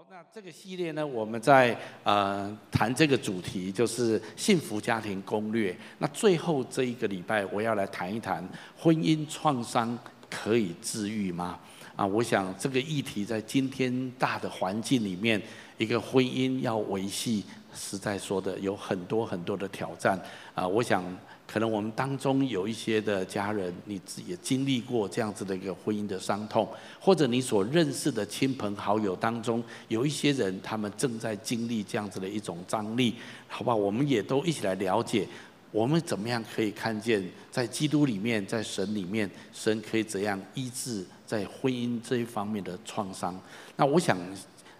[0.00, 5.76] 好，那这个系列呢，我们在呃谈这个主题，就是幸福家庭攻略。
[5.98, 8.42] 那最后这一个礼拜，我要来谈一谈
[8.78, 9.98] 婚姻创伤
[10.30, 11.60] 可以治愈吗？
[11.96, 15.38] 啊，我想这个议题在今天大的环境里面，
[15.76, 17.44] 一个婚姻要维系，
[17.74, 20.18] 实在说的有很多很多的挑战。
[20.54, 21.04] 啊，我想。
[21.52, 26.68] 可能我们当中有一些的家人，你自己也经历过这样子的一个婚姻的伤痛，
[27.00, 33.16] 或者你所认识的亲朋好友当中，有一些人他们正在经历这样子的一种张力，
[33.48, 33.74] 好吧？
[33.74, 35.26] 我们也都一起来了解，
[35.72, 37.20] 我们怎么样可以看见
[37.50, 43.36] 在基督里面，在神里面，神可以怎样医治在婚姻这一方面的创伤？
[43.74, 44.16] 那我想。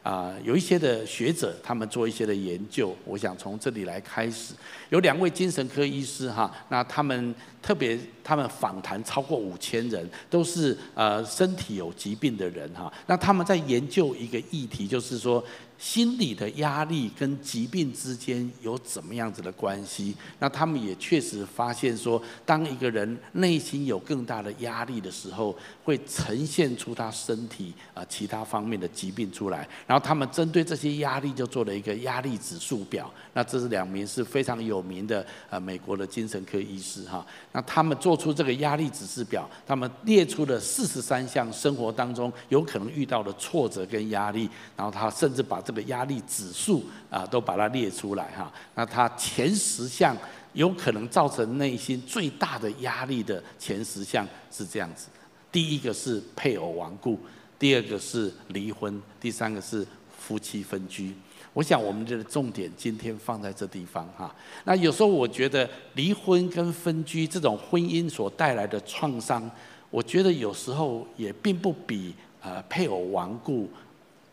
[0.02, 4.54] 啊，有一些的学者，他们做一些的研究，我想从这里来开始。
[4.88, 12.92] 有两位精神科医师哈，那他们特别，他们访谈超过五千人，都是呃身体有疾病的人哈。
[13.06, 15.45] 那他们在研究一个议题，就是说。
[15.80, 20.15] 心理的压力跟疾病之间有怎么样子的关系？
[20.38, 29.66] 那他们也确实发现说，当一个人内心有更大的压力的时候，会呈现出他身体啊其他方面的疾病出来。
[29.87, 33.10] 然后他们针对这些压力，就做了一个压力指数表。
[33.32, 37.26] 那这是两名是非常有名的呃美国的精神科医师哈。
[37.52, 48.52] 那他们做出这个压力指示表，他们列出了四十三项生活当中有可能遇到的挫折跟压力，然后他甚至把这个压力指数啊，都把它列出来哈。
[48.74, 50.16] 那它前十项
[50.52, 55.07] 有可能造成内心最大的压力的前十项是这样子：
[55.52, 57.16] 第一个是配偶亡故，
[57.57, 59.87] 第二个是离婚，第三个是
[60.18, 61.15] 夫妻分居。
[61.52, 64.34] 我想我们的重点今天放在这地方哈。
[64.65, 69.48] 那有时候我觉得离婚跟分居这种婚姻所带来的创伤，
[69.88, 72.12] 我觉得有时候也并不比
[72.43, 73.71] 呃配偶亡故。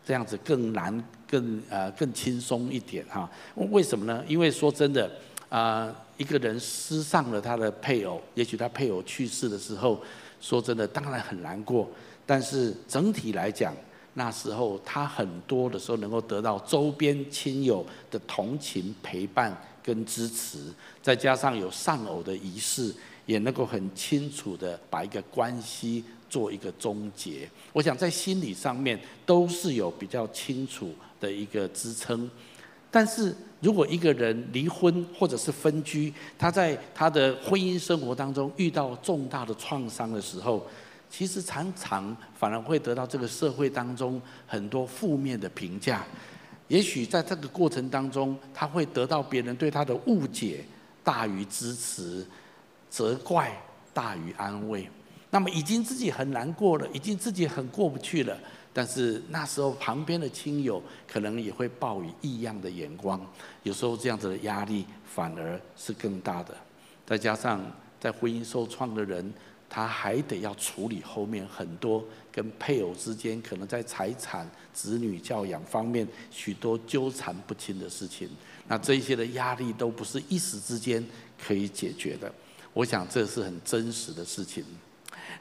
[0.08, 3.30] 这样子更难，更呃更轻松一点哈。
[3.70, 4.24] 为什么呢？
[4.26, 5.10] 因为说真的，
[5.50, 10.00] 啊、一个人失丧了他的配偶，也许他配偶去世的时候，
[10.40, 11.86] 说真的，当然很难过。
[12.24, 13.76] 但是整体来讲，
[14.14, 20.72] 那时候他很多的时候能够得到周边亲友的同情、陪伴跟支持，
[21.02, 22.94] 再加上有丧偶的仪式，
[23.26, 26.02] 也能够很清楚的把一个关系。
[26.28, 32.30] 做一个终结，我想在心理上面都是有比较清楚的一个支撑。
[32.90, 40.66] 但是如果一个人离婚或者是分居，他在他的婚姻生活当中遇到重大的创伤的时候，
[41.10, 46.04] 其实常常反而会得到这个社会当中很多负面的评价。
[46.68, 50.64] 也许在这个过程当中，他会得到别人对他的误解
[51.02, 52.26] 大于支持，
[52.90, 53.50] 责怪
[53.92, 54.88] 大于安慰。
[55.30, 58.38] 那么已经自己很难过了，已经自己很过不去了。
[58.72, 63.20] 但是那时候旁边的亲友可能也会报以异样的眼光，
[63.62, 66.54] 有时候这样子的压力反而是更大的。
[67.04, 67.60] 再加上
[67.98, 69.32] 在婚姻受创的人，
[69.68, 78.28] 他还得要处理后面很多跟配偶之间可能在财产、子女教养方面许多纠缠不清的事情。
[78.68, 81.04] 那这些的压力都不是一时之间
[81.42, 82.32] 可以解决的。
[82.72, 84.64] 我想这是很真实的事情。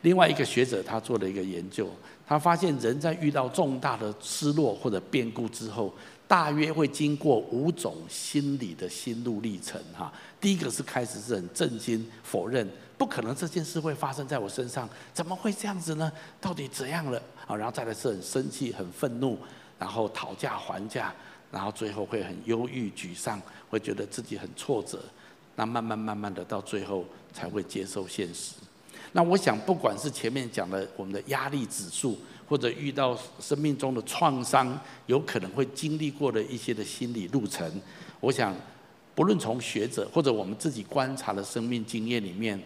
[0.01, 1.89] 另外一个学者他做了一个研究，
[2.25, 5.93] 他发现人在遇到重大的失落或者变故之后，
[6.27, 10.11] 大约会经过五种心理的心路历程哈。
[10.39, 16.11] 第一个是开始是很震惊、否认，不可能这件事会发生在我身上，怎么会这样子呢？
[16.39, 17.21] 到底怎样了？
[17.47, 19.37] 啊，然后再来是很生气、很愤怒，
[19.79, 21.13] 然后讨价还价，
[21.51, 24.99] 然后最后会很忧郁、沮丧，会觉得自己很挫折。
[25.55, 27.03] 那慢慢慢慢的到最后
[27.33, 28.53] 才会接受现实。
[29.13, 37.69] 那我想，不管是前面讲的我们的压力指数，或者遇到生命中的创伤，有可能会经历过的一些的心理路程，
[38.19, 38.55] 我想，
[39.15, 42.61] 不论从学者或者我们自己观察的生命经验里面，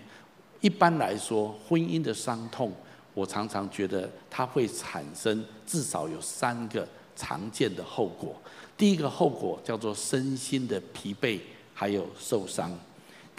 [0.59, 2.74] 一般来说，婚姻的伤痛，
[3.13, 8.36] 我常常觉得它会产生至少有三个常见的后果。
[8.77, 11.39] 第一个后果叫做身心的疲惫，
[11.74, 12.77] 还有受伤。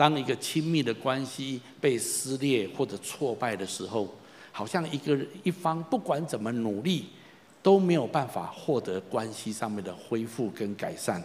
[0.02, 4.12] 当一个亲密的关系被撕裂或者挫败的时候，
[4.50, 7.04] 好像一个一方不管怎么努力，
[7.62, 11.22] 都没有办法获得关系上面的恢复跟改善，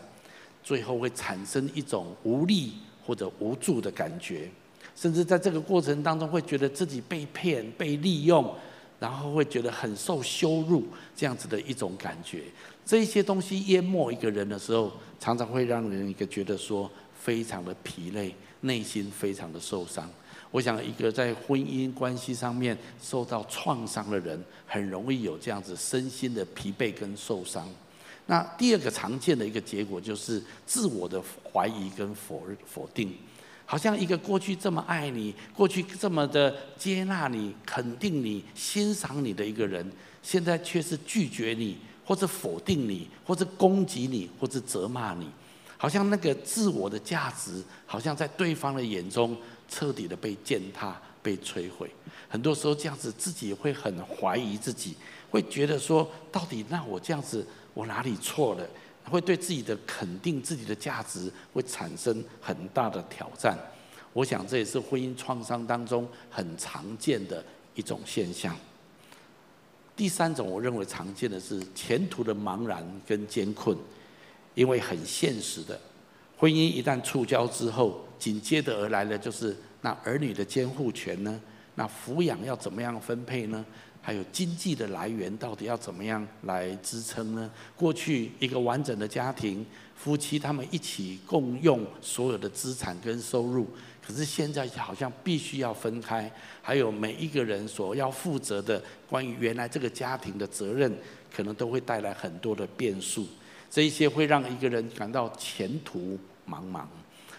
[0.63, 4.47] 最后会产生一种无力或者无助的感觉，
[4.95, 8.53] 甚至在这个过程当中会觉得自己被骗、被利用，
[8.99, 10.85] 然后会觉得很受羞辱
[11.15, 12.43] 这样子的一种感觉。
[12.85, 16.87] 这些东西淹没一个人的时候，常常会让人一个觉得说
[17.19, 18.35] 非常的疲累。
[18.61, 20.09] 内心非常的受伤，
[20.51, 27.67] 我想一个在婚姻关系上面受到创伤的人，很容易有这样子身心的疲惫跟受伤。
[28.25, 31.21] 那第二个常见的一个结果就是自我的
[31.53, 33.13] 怀疑跟否否定，
[33.65, 39.89] 好像一个过去这么爱你、过去这么的接纳你、肯定你、欣赏你的一个人，
[40.21, 45.29] 现在却是拒绝你，或者否定你，或者攻击你，或者责骂你，
[45.77, 49.37] 好像那个自我的价值，好像在对方的眼中
[49.69, 51.89] 彻底的被践踏、被摧毁。
[52.27, 54.95] 很多时候这样子，自己会很怀疑自己，
[55.29, 57.45] 会觉得说，到底那我这样子。
[57.73, 58.67] 我哪里错了？
[59.03, 63.55] 会对自己的肯定、自己的价值会产生很大的挑战。
[64.13, 67.45] 我想这也是婚姻创伤当中很常见的
[67.75, 68.57] 一种现象。
[69.95, 73.77] 第三种，我认为常见的是前途的茫然跟艰困，
[74.57, 75.79] 因为很现实的，
[76.35, 81.39] 婚姻一旦触礁之后，紧接着而来的就是那儿女的监护权呢？
[81.75, 83.63] 那抚养要怎么样分配呢？
[84.01, 87.51] 还有经济的来源到底要怎么样来支撑呢？
[87.75, 89.63] 过去一个完整的家庭，
[89.95, 93.67] 夫妻他们一起共用所有的资产跟收入，
[94.03, 96.31] 可是现在好像必须要分开，
[96.63, 100.91] 还有每一个人所要负责的关于原来这个家庭的责任，
[101.31, 103.27] 可能都会带来很多的变数。
[103.69, 106.19] 这一些会让一个人感到前途
[106.49, 106.85] 茫茫。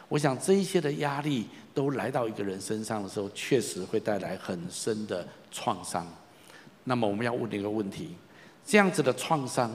[0.09, 6.07] 我想这一些的压力都来到一个人身上的时候，确实会带来很深的创伤。
[6.85, 8.15] 那么我们要问一个问题：
[8.65, 9.71] 这样子的创伤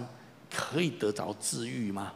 [0.52, 2.14] 可以得着治愈吗？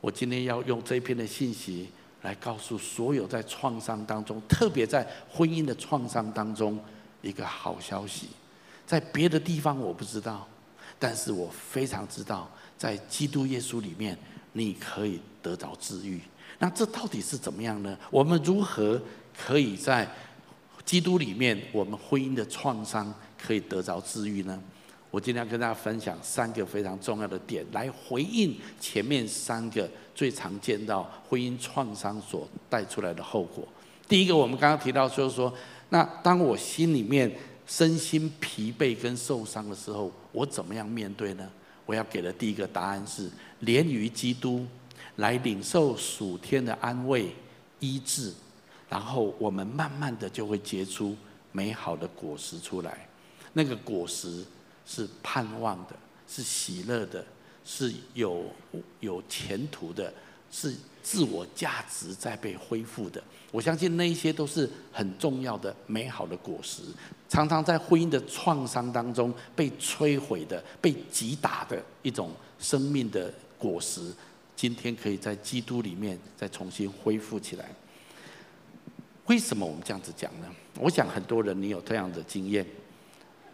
[0.00, 1.88] 我今天要用这篇的信息
[2.22, 6.78] 来告诉所有在创伤当中，特别在婚姻的创伤当中，
[7.22, 8.28] 一个好消息。
[8.84, 10.46] 在别的地方我不知道，
[10.98, 14.16] 但是我非常知道，在基督耶稣里面，
[14.52, 16.20] 你可以得着治愈。
[16.58, 17.98] 那这到底是怎么样呢？
[18.10, 19.00] 我们如何
[19.36, 20.08] 可以在
[20.84, 23.12] 基督里面，我们婚姻的创伤？
[23.38, 24.60] 可以得着治愈呢？
[25.10, 33.66] 我今天要跟大家分享三个非常重要的点，来回应前面三个最常见到婚姻创伤所带出来的后果。
[34.08, 35.52] 第一个，我们刚刚提到，就是说，
[35.90, 37.30] 那当我心里面
[37.66, 41.48] 身心疲惫跟受伤的时候，我怎么样面对呢？
[41.86, 43.30] 我要给的第一个答案是：
[43.60, 44.66] 连于基督，
[45.16, 47.34] 来领受属天的安慰、
[47.80, 48.34] 医治，
[48.90, 51.16] 然后我们慢慢的就会结出
[51.52, 53.08] 美好的果实出来。
[53.52, 54.44] 那个果实
[54.84, 55.96] 是盼望的，
[56.28, 57.24] 是喜乐的，
[57.64, 58.44] 是有
[59.00, 60.12] 有前途的，
[60.50, 60.74] 是
[61.06, 63.22] 自我价值在被恢复的。
[63.52, 66.82] 我相信那一些都是很重要的美好的果实。
[67.28, 74.12] 常常在婚姻的创伤当中被摧毁的、被击打的一种生命的果实，
[74.56, 77.70] 今天可以在基督里面再重新恢复起来。
[79.26, 80.48] 为什么我们这样子讲呢？
[80.80, 82.66] 我想很多人你有这样的经验。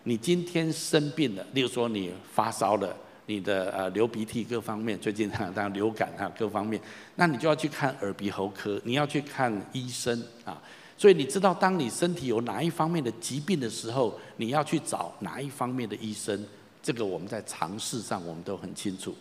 [0.04, 2.96] 你今天生病了，例如说你发烧了，
[3.26, 6.80] 你的呃流鼻涕各方面，最近当然流感啊各方面，
[7.14, 10.60] 那你就要去看耳鼻喉科，你要去看医生啊。
[10.98, 16.44] 所以你知道，当你身体有哪一方面的疾病的时候，你要去找哪一方面的医生，
[16.82, 19.14] 这个我们在常识上我们都很清楚。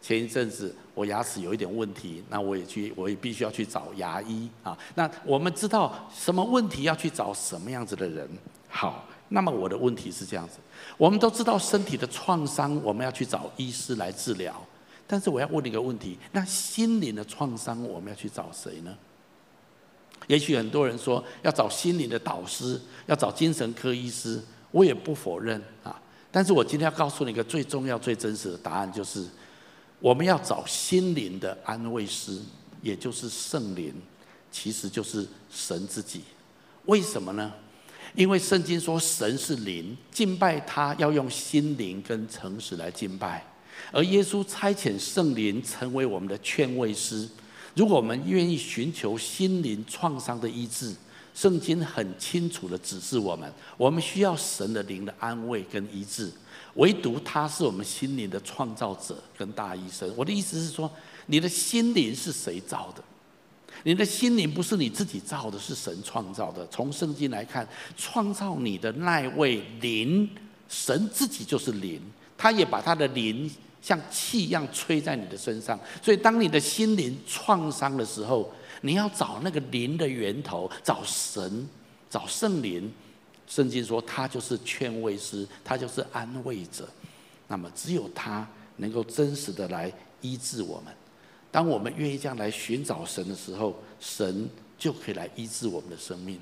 [0.00, 4.76] 前一阵子我牙齿有一点问题，那我也去，我也必须要去找牙医啊。
[4.96, 8.28] 那我们知道什么问题要去找什么样子的人，
[8.68, 9.04] 好。
[9.32, 10.58] 那么我的问题是这样子，
[10.98, 14.54] 我们都知道身体的创伤，我们要去找医师来治疗。
[15.06, 18.96] 但是我要问你一个问题，那心灵的创伤，我们要去找谁呢？
[20.26, 26.00] 也许很多人说要找心灵的导师，要找精神科医师，我也不否认啊。
[26.30, 29.26] 但是我今天要告诉你一个最重要、最真实的答案，就是
[29.98, 32.38] 我们要找心灵的安慰师，
[32.82, 33.94] 也就是圣灵，
[34.50, 36.22] 其实就是神自己。
[36.86, 37.52] 为什么呢？
[38.14, 43.44] 因为圣经说神是灵，敬拜他要用心灵跟诚实来敬拜，
[43.90, 47.28] 而耶稣差遣圣灵成为我们的劝慰师。
[47.74, 50.94] 如果我们愿意寻求心灵创伤的医治，
[51.34, 56.30] 圣经很清楚地指示我们，我们需要神的灵的安慰跟医治。
[56.74, 60.10] 唯独他是我们心灵的创造者跟大医生。
[60.16, 60.90] 我的意思是说，
[61.26, 63.02] 你的心灵是谁造的？
[63.84, 66.66] 你的心灵不是你自己造的，是神创造的。
[66.68, 70.28] 从圣经来看，创造你的那位灵，
[70.68, 72.00] 神自己就是灵，
[72.38, 75.78] 他也把他的灵像气一样吹在你的身上。
[76.00, 81.68] 所以，当你的心灵创伤的时候，你要找那个灵的源头，找神，
[82.08, 82.90] 找圣灵。
[83.48, 86.88] 圣经说，他就是劝慰师，他就是安慰者。
[87.48, 90.94] 那么，只有他能够真实的来医治我们。
[91.52, 96.40] 当我们愿意这样来寻找神的时候，神就可以来医治我们的生命。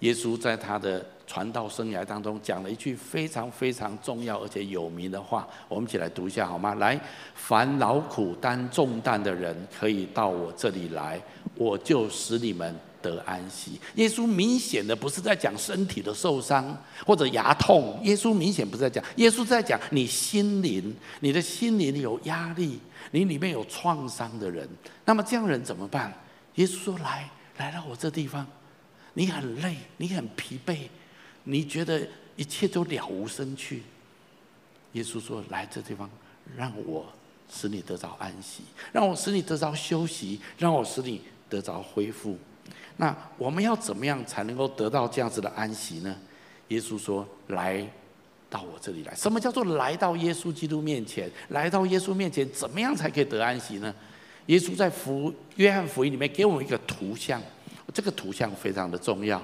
[0.00, 6.74] 耶稣在他的传道生涯当中讲了一句非常非常重要而且有名的话，我们一起来读一下好吗？
[6.74, 7.00] 来，
[7.34, 11.22] 凡劳苦担重担的人，可以到我这里来，
[11.54, 13.80] 我就使你们得安息。
[13.94, 16.76] 耶稣明显的不是在讲身体的受伤
[17.06, 22.78] 或者牙痛，耶稣明显不是在讲，耶稣在讲你心灵，你的心灵有压力，
[23.14, 24.68] 你里面有创伤的人，
[25.04, 26.12] 那么这样人怎么办？
[26.56, 28.44] 耶稣说：来，来到我这地方。
[29.12, 30.88] 你很累，你很疲惫，
[31.44, 32.04] 你觉得
[32.34, 33.84] 一切都了无生趣。
[34.94, 36.10] 耶稣说：“来这地方，
[36.56, 37.06] 让我
[37.48, 42.36] 使你得着安息，让我使你得着休息，让我使你得着恢复。”
[42.98, 46.16] 那我们要怎么样才能够得到这样子的安息呢？
[46.66, 47.88] 耶稣说：“来
[48.48, 51.30] 到我这里来。”什么叫做来到耶稣基督面前？
[51.48, 53.94] 来到耶稣面前，怎么样才可以得安息呢？
[54.46, 57.40] 耶稣在福约翰福音里面给我们一个图像。
[57.92, 59.40] 这个图像非常的重要。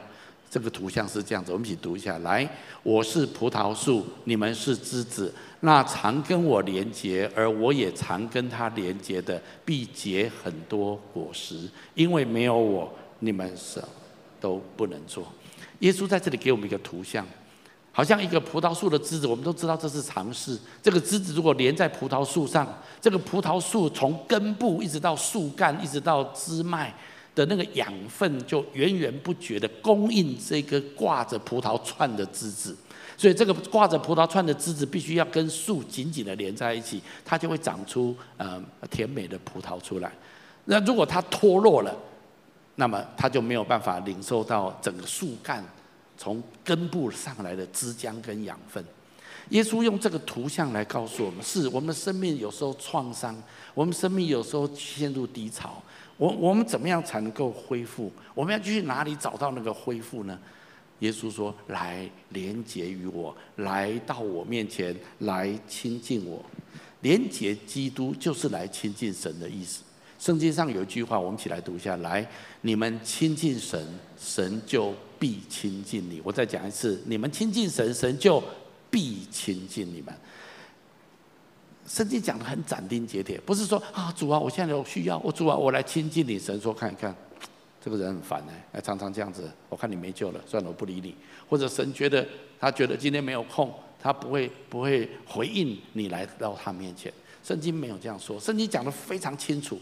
[0.51, 2.19] 这个图像是这样子，我们一起读一下。
[2.19, 2.49] 来，
[2.83, 5.33] 我是葡萄树，你们是枝子。
[5.61, 11.71] 那常跟我连结，而我也常跟他连结的，必结很多果实。
[11.95, 13.89] 因为没有我，你们什么
[14.41, 15.25] 都不能做。
[15.79, 17.25] 耶稣在这里给我们一个图像，
[17.93, 19.27] 好像一个葡萄树的枝子。
[19.27, 20.59] 我们都知道这是常识。
[20.83, 22.67] 这个枝子如果连在葡萄树上，
[23.01, 26.95] 这个葡萄树从根部一直到树干，一直到枝脉。
[27.33, 32.77] 的那个养分就源源不绝的供应这个挂着葡萄串的枝子，
[33.17, 40.11] 所以这个挂着葡萄串的枝子必须要跟树紧紧的连在一起，它就会长出呃甜美的葡萄出来。
[40.65, 41.97] 那如果它脱落了，
[42.75, 45.65] 那么它就没有办法领受到整个树干
[46.21, 48.85] 从根部上来的枝浆跟养分。
[49.49, 53.35] 耶稣用这个图像来告诉我们：是我们的生命有时候创伤，
[53.73, 55.83] 我们生命有时候陷入低潮。
[56.19, 58.13] 我我们怎么样才能够恢复？
[58.35, 60.39] 我们要去哪里找到那个恢复呢？
[60.99, 66.45] 耶稣说：“来连结于我，来到我面前，来亲近我。
[67.01, 69.83] 连结基督就是来亲近神的意思。
[70.21, 72.25] 圣经上有一句话，我们一起来读一下：来，
[72.61, 73.83] 你们亲近神，
[74.21, 76.21] 神就必亲近你。
[76.23, 78.43] 我再讲一次：你们亲近神，神就
[78.91, 80.15] 必亲近你们。”
[81.89, 86.39] 圣经讲的很斩钉截铁，不是说啊主啊，我现在有需要，我主啊，我来亲近你。
[86.39, 87.17] 神说看一看，
[87.83, 91.15] 这个人很烦哎，常常这样子，我看你没救了，算了，我不理你。
[91.49, 92.29] 或者神觉得
[92.61, 97.11] 他觉得今天没有空，他不会不会回应你来到他面前。
[97.43, 99.81] 圣经没有这样说，圣经讲的非常清楚。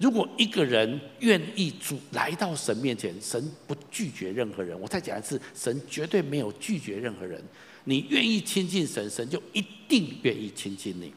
[0.00, 4.78] 如果一个人愿意主来到神面前，神不拒绝任何人。
[4.80, 7.38] 我再讲一次，神绝对没有拒绝任何人。
[7.84, 11.12] 你愿意亲近神，神就一定愿意亲近你。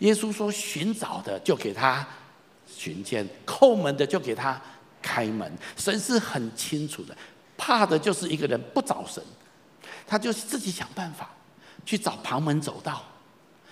[0.00, 2.04] 耶稣说：“寻找的就给他
[2.66, 4.60] 寻见，叩门的就给他
[5.00, 5.56] 开门。
[5.76, 7.16] 神是很清楚的，
[7.56, 9.22] 怕的就是一个人不找神，
[10.08, 11.30] 他就自己想办法
[11.86, 13.04] 去找旁门左道。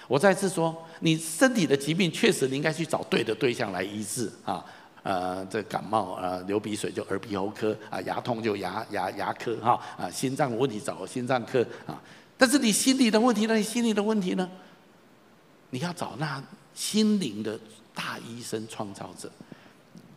[0.09, 4.65] 我再次说，你身体的疾病确实你应该去找对的对象来医治啊。
[5.03, 12.01] 呃，这感冒呃流鼻水就耳鼻喉科啊，牙痛就牙牙牙科哈啊，心脏问题找心脏科啊。
[12.39, 13.57] 但是你心理的问题呢？
[13.57, 14.49] 你心理的问题呢？”
[15.71, 16.43] 你要找那
[16.75, 17.59] 心灵的
[17.95, 19.31] 大医生、创造者。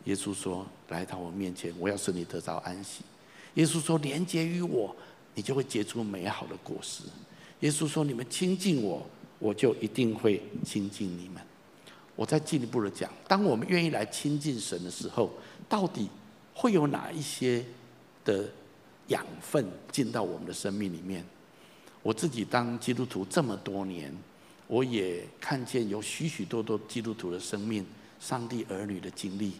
[0.04, 3.00] 耶稣说：“来到我面前，我要使你得着安息。”
[3.54, 4.94] 耶稣说：“连接于我，
[5.34, 7.02] 你就会结出美好的果实。”
[7.60, 9.04] 耶稣说：“你们亲近我，
[9.38, 11.42] 我就一定会亲近你们。”
[12.16, 15.30] 我再进一步的讲，当我们愿意来亲近神的时候，
[15.68, 16.08] 到底
[16.54, 17.64] 会有哪一些
[18.24, 18.48] 的
[19.08, 21.24] 养分进到我们的生命里面？
[22.02, 24.14] 我自己当基督徒这么多年。
[24.68, 27.86] 我也看见有许许多多基督徒的生命，
[28.18, 29.52] 上帝儿女的经历，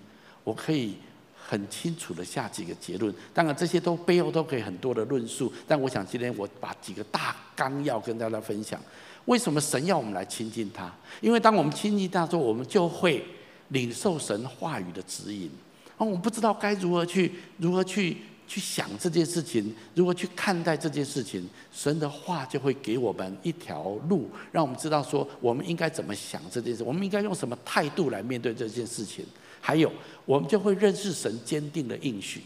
[0.43, 0.97] 我可以
[1.37, 3.15] 很清楚的下几个结论。
[3.33, 8.81] 当然这些都背后都可以很多的论述，但我想今天我把几个大纲要跟大家分享。
[9.27, 10.93] 为什么神要我们来亲近他？
[11.21, 13.25] 因为当我们亲近他之后，我们就会
[13.69, 15.51] 领受神话语的指引。
[15.99, 18.17] 而我们不知道该如何去，如何去。
[18.49, 29.27] 去想这件事情，如何去看待这件事情，神的话就会给我们一条路，让我们知道说我们应该怎么想这件事，我们应该用什么态度来面对这件事情。
[29.61, 29.91] 还有，
[30.25, 32.41] 我们就会认识神坚定的应许。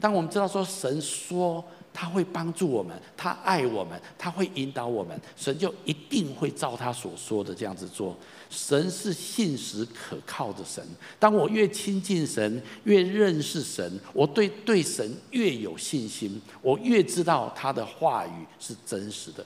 [0.00, 1.62] 当我们知道说神说。
[1.94, 8.16] 他会帮助我们，他爱我们，他会引导我们，神就一定会照他所说的这样子做。
[8.48, 10.84] 神是信实可靠的神。
[11.18, 19.44] 当我越亲近神，越认识神，我对对神越有信心，我越知道他的话语是真实的。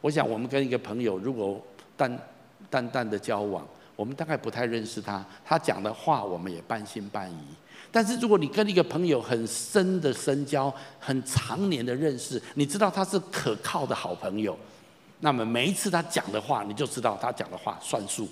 [0.00, 1.60] 我想，我们跟一个朋友如果
[1.96, 2.18] 淡
[2.68, 3.66] 淡淡的交往，
[3.96, 7.38] 我们大概不太认识他，他讲的话我们也半信半疑。
[7.94, 14.58] 但是如果你跟一个朋友很深的深交，很长年的认识，你知道他是可靠的好朋友，
[15.20, 18.28] 那么每一次他讲的话，你就知道他讲的话算数。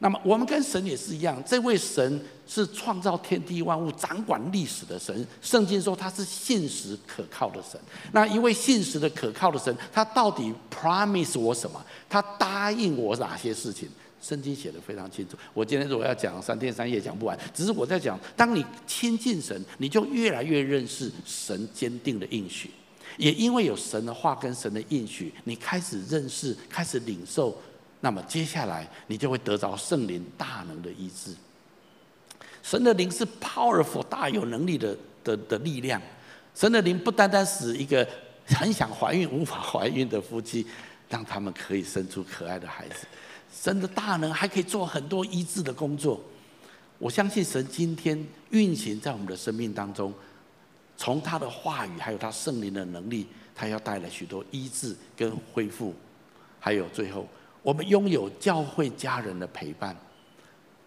[0.00, 5.24] 那么我们跟神也是一样，这位神是创造天地万物、掌管历史的神。
[5.40, 7.80] 圣经说他是信实可靠的神。
[8.10, 11.80] 那一位信实的可靠的神，他到底 promise 我什么？
[12.08, 13.88] 他答应我哪些事情？
[14.24, 15.36] 圣经写得非常清楚。
[15.52, 22.70] 我今天如果要讲三天三夜讲不完，只是我在讲，当你亲近神，你就越来越认识神坚定的应许。
[23.18, 27.54] 也因为有神的话跟神的应许，你开始认识，开始领受。
[28.00, 31.30] 那么接下来，你就会得着圣灵大能的医治。
[32.62, 36.00] 神的灵是 powerful 大有能力的的的力量。
[36.54, 38.08] 神的灵不单单使一个
[38.46, 40.66] 很想怀孕无法怀孕的夫妻，
[41.10, 43.06] 让他们可以生出可爱的孩子。
[43.54, 46.20] 神的大能还可以做很多医治的工作。
[46.98, 50.12] 我相信神今天运行在我们的生命当中，
[50.96, 55.94] 从他的话语还有他圣灵的能力，他要带来许多医治跟恢复，
[56.58, 57.26] 还有最后。
[57.62, 59.96] 我们拥有教会家人的陪伴，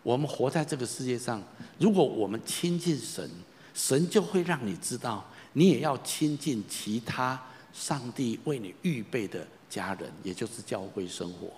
[0.04, 1.42] 我们活在这个世界上。
[1.80, 3.28] 如果我们亲近神，
[3.74, 7.42] 神就会让你知道，你也要亲近其他
[7.74, 11.50] 上帝为你预备的家人，也就是教会生活。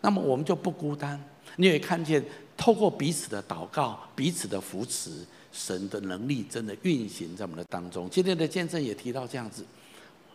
[0.00, 1.22] 那么我们就不孤单。
[1.56, 2.24] 你也看见，
[2.56, 5.10] 透过彼此的祷告、彼此的扶持，
[5.52, 8.08] 神的能力真的运行在我们的当中。
[8.10, 9.64] 今天的见证也提到这样子：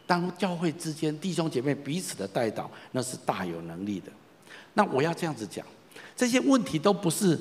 [0.05, 4.11] 当教会之间弟兄姐妹彼此的代祷，那是大有能力的。
[4.73, 5.65] 那我要这样子讲，
[6.15, 7.39] 这些问题都不是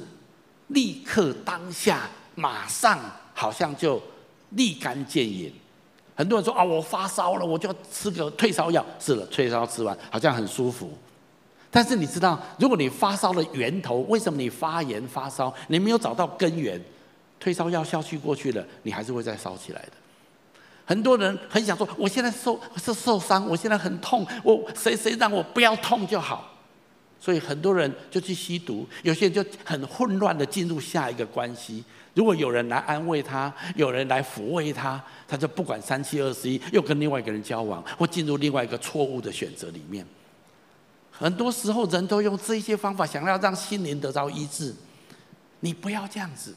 [0.68, 3.00] 立刻当下马上
[3.34, 4.00] 好像就
[4.50, 5.52] 立竿见影。
[6.14, 8.84] 很多人说啊，我发烧了，我就吃个退烧药。
[9.00, 10.92] 是了，退烧吃完好像很舒服。
[11.74, 16.78] 但是你知道，如果你发烧的源头，为什么你发炎发烧，你没有找到根源，
[17.40, 19.92] 退烧药效去过去了，你还是会再烧起来的。
[20.84, 26.50] 很多人很想说，我现在受是受伤，我现在很痛，我谁谁让我不要痛就好。
[27.18, 31.82] 所以很多人就去吸毒，有些人就很混乱的进入下一个关系。
[32.12, 40.04] 如果有人来安慰他，有人来抚慰他，他就不管三七二十一，又跟另外一个人交往，或进入另外一个错误的选择里面。
[41.22, 44.74] 很多时候人都用这些方法想要让心灵得到医治，
[45.60, 46.52] 你不要这样子。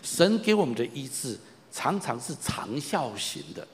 [0.00, 1.36] 神给我们的医治
[1.72, 3.66] 常常是长效型的，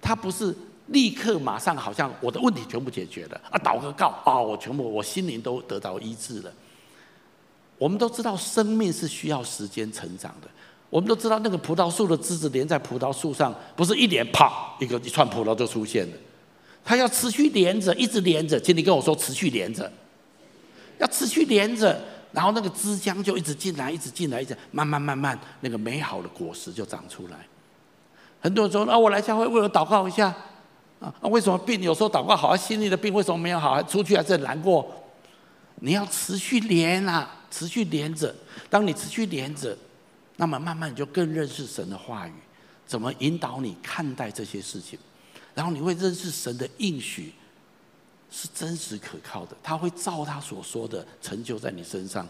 [0.00, 0.56] 他不是。
[0.90, 3.60] 立刻马上好像我的问题全部解决了啊！
[3.62, 6.50] 祷个告啊，我全部我心灵都得到医治了。
[7.76, 10.48] 我们都知道生命是需要时间成长的，
[10.88, 16.16] 我们都知道那个葡萄树的枝子连在葡萄树上，不是一连啪一个一串葡萄就出现了，
[16.88, 18.58] 他要持续连着，一直连着。
[18.58, 19.92] 请你跟我说持续连着，
[20.96, 22.00] 要持续连着，
[22.32, 27.36] 然后那个枝浆就一直进来，一直进来，一直慢慢慢慢，那个美好的果实就长出来。
[28.40, 30.34] 很多人说啊，我来教会为了祷告一下。
[30.98, 34.90] 啊，为什么病有时候祷告好，心里的病为什么没有好，出去还是很难过？
[35.80, 38.34] 你要持续连啊，持续连着。
[38.70, 39.76] 当你持续连着，
[40.36, 42.32] 那么慢慢你就更认识神的话语，
[42.86, 44.98] 怎么引导你看待这些事情，
[45.58, 47.32] 然后你会认识神的应许
[48.30, 52.24] 是真实可靠的，他会照他所说的成就在你身上，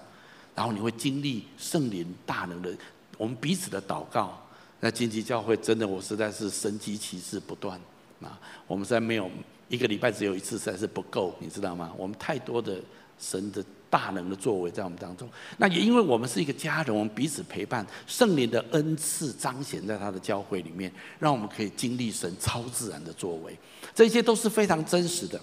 [0.54, 2.74] 然后你会经历圣灵大能的，
[3.18, 4.42] 我们彼此的祷告。
[4.80, 7.78] 那荆棘教会真的，我实在是神迹奇事不断。
[8.22, 9.30] 啊，我们实在没有
[9.68, 11.92] 一个礼拜只有一次，实在是不够，你知道吗？
[11.98, 12.80] 我们太多的
[13.18, 15.28] 神的大能的作为在我们当中。
[15.56, 23.56] 那也因为我们是一个家人，我们彼此陪伴，圣灵的恩赐彰显在他的教会里面，让我们可以经历神超自然的作为。
[23.94, 25.40] 这些都是非常真实的。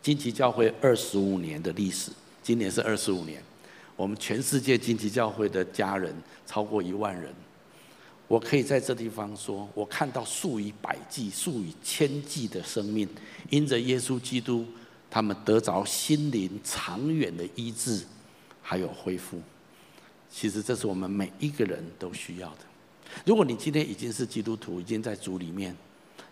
[0.00, 2.10] 荆棘教会二十五年的历史，
[2.42, 3.42] 今年是二十五年，
[3.96, 6.14] 我们全世界荆棘教会的家人
[6.46, 7.34] 超过一万人。
[8.28, 13.08] 我可以在这地方说，我看到数以百计、数以千计的生命，
[13.50, 14.66] 因着耶稣基督，
[15.10, 18.04] 他们得着心灵长远的医治，
[18.62, 19.40] 还有恢复。
[20.30, 22.58] 其实这是我们每一个人都需要的。
[23.24, 25.74] 如果你今天已经是基督徒，已经在主里面，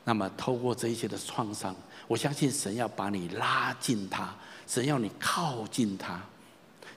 [0.05, 1.75] 那么透过这一些的创伤，
[2.07, 4.37] 我相信神要把你拉近他，
[4.67, 6.23] 神要你靠近他。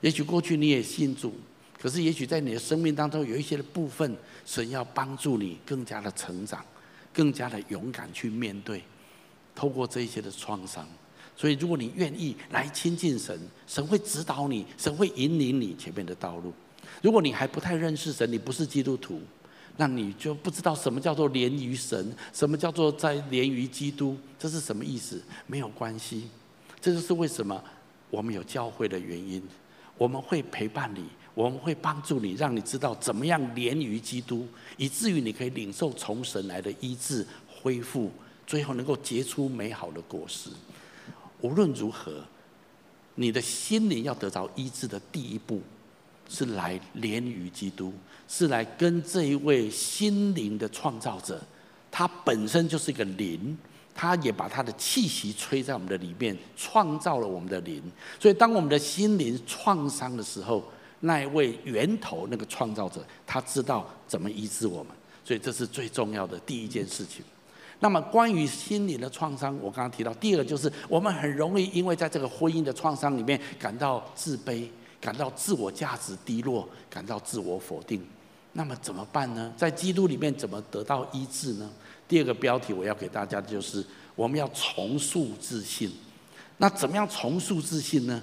[0.02, 1.34] 也许过去你也信主。
[1.82, 4.14] 可是，也许在你的生命当中有一些的部分，
[4.46, 6.66] 神要帮助你更加的成长，
[7.14, 8.84] 更加的勇敢去面对，
[9.56, 10.86] 透过这一些的创伤。
[11.40, 16.52] 所以，如果你愿意来亲近神，神会指导你，神会引领你前面的道路。
[17.02, 19.22] 如果你还不太认识神，你不是基督徒，
[19.78, 25.24] 那你就不知道什么叫做连于神，什么叫做在连于基督，这是什么意思？
[25.48, 26.28] 没有关系，
[26.82, 27.64] 这就是为什么
[28.10, 29.42] 我们有教会的原因。
[29.98, 38.12] 我们会陪伴你，我们会帮助你，让你知道怎么样连于基督，以至于你可以领受从神来的医治、恢复，
[38.46, 40.50] 最后能够结出美好的果实。
[41.42, 42.24] 无论如何，
[43.16, 45.62] 你的心灵要得着医治的第一步，
[46.28, 47.94] 是来连于基督，
[48.28, 51.42] 是来跟这一位心灵的创造者，
[51.92, 53.58] 他本身就是一个灵。
[54.02, 57.84] 他也把他的气息吹在我们的里面，创造了我们的灵。
[58.18, 60.64] 所以，当我们的心灵创伤的时候，
[61.02, 64.94] 那一位源头那个创造者，他知道怎么医治我们。
[65.26, 67.26] 所以，这是最重要的第一件事情。
[67.82, 74.68] 那么，关于心灵的创伤，我刚刚提到，第二就是我们很容易因为在这个婚姻的创伤里面感到自卑，
[75.00, 78.06] 感到自我价值低落，感到自我否定。
[78.54, 79.54] 那么怎么办呢？
[79.56, 81.70] 在基督里面怎么得到医治呢？
[82.08, 85.90] 第二个标题我要给大家就是，我们要重塑自信。
[86.58, 88.22] 那怎么样重塑自信呢？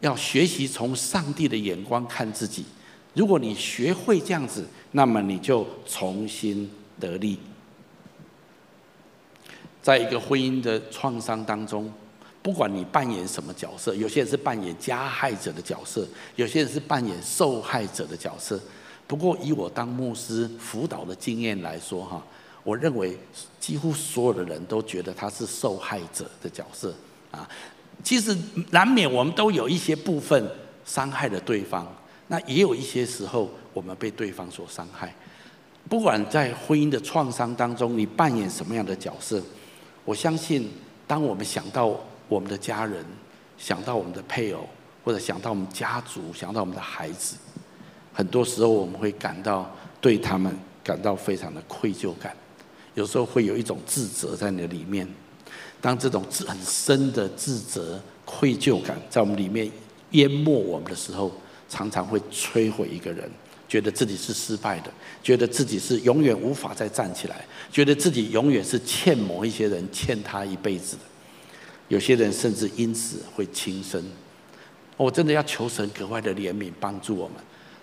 [0.00, 2.64] 要学习从上帝的眼光看自己。
[3.12, 7.38] 如果你学会这样子，那么你就重新得力。
[9.84, 11.92] 在一个婚姻的创伤当中，
[12.40, 18.58] 不管你扮演什么角色，有些人是扮演加害者的角色，有些人是扮演受害者的角色。
[19.06, 22.24] 不过以我当牧师辅导的经验来说，哈。
[22.62, 23.14] 我认为
[23.60, 26.94] 几乎所有的人都觉得他是受害者的角色
[27.30, 27.46] 啊。
[28.02, 28.34] 其实
[28.70, 30.50] 难免我们都有一些部分
[30.82, 31.86] 伤害了对方，
[32.28, 35.14] 那也有一些时候我们被对方所伤害。
[35.90, 39.42] 不管在婚姻的创伤当中，你扮演什么样的角色，
[40.04, 40.70] 我相信，
[41.06, 43.04] 当我们想到我们的家人，
[43.56, 44.68] 想到我们的配偶，
[45.02, 47.36] 或者想到我们家族，想到我们的孩子，
[48.12, 52.36] 很多时候我们会感到对他们感到非常的愧疚感。
[52.94, 55.08] 有时候会有一种自责在你的里面，
[55.80, 59.70] 当这种很深的自责、愧疚感在我们里面
[60.10, 61.32] 淹没我们的时候，
[61.68, 63.28] 常常会摧毁一个人，
[63.74, 71.02] 觉得自己是失败的，觉得自己是永远无法再站起来，觉得自己永远是欠某一些人欠他一辈子的。
[71.88, 74.00] 有些人甚至因此会轻生。
[74.96, 77.34] 我真的要求神格外的怜悯，帮助我们。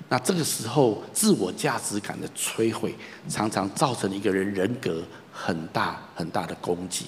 [0.08, 2.96] 那这个时候，自我价值感的摧毁，
[3.28, 7.08] 常常造成一个人人格很大很大的攻击。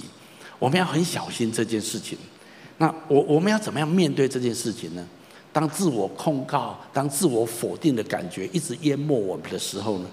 [0.59, 2.17] 我们要很小心这件事情。
[2.79, 5.07] 那我我们要怎么样面对这件事情呢？
[5.53, 10.05] 当自我控告、当自我否定的感觉一直淹没我们的时候呢？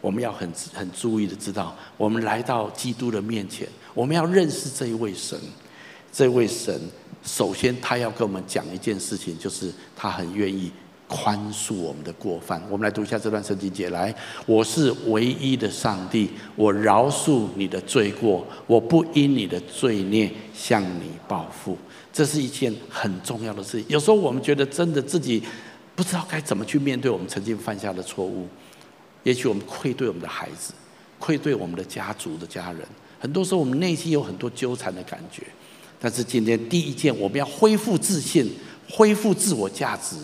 [0.00, 5.36] 我们要很很注意的知道，我们来到基督的面前，我们要认识这一位神。
[6.12, 6.80] 这位神，
[7.24, 10.70] 首先他要跟我们讲一件事情，就是他很愿意。
[11.14, 12.62] 宽恕我们的过犯。
[12.70, 13.90] 我们来读一下这段圣经节。
[13.90, 14.14] 来，
[14.46, 21.76] 我是唯一的上帝，我饶恕你的罪过，我不因你的罪孽向你报复。
[22.12, 23.86] 这是一件很重要的事情。
[23.88, 25.42] 有时候我们觉得真的自己
[25.96, 28.46] 不知道该怎么去面对我们曾经犯下的错误。
[29.22, 30.74] 也许我们愧对我们的孩子，
[31.18, 32.82] 愧对我们的家族的家人。
[33.18, 35.42] 很多时候我们内心有很多纠缠的感觉。
[36.00, 38.52] 但是今天第一件，我们要恢复自信，
[38.90, 40.16] 恢复自我价值。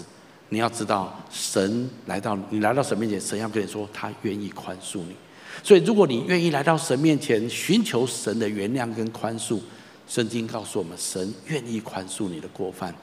[0.48, 5.14] 你要知道，神来到你来到神面前，神要跟你说，他愿意宽恕你。
[5.62, 9.60] 所以，如果你愿意来到神面前，寻求神的原谅跟宽恕，
[10.08, 12.94] 圣经告诉我们，神愿意宽恕你的过犯。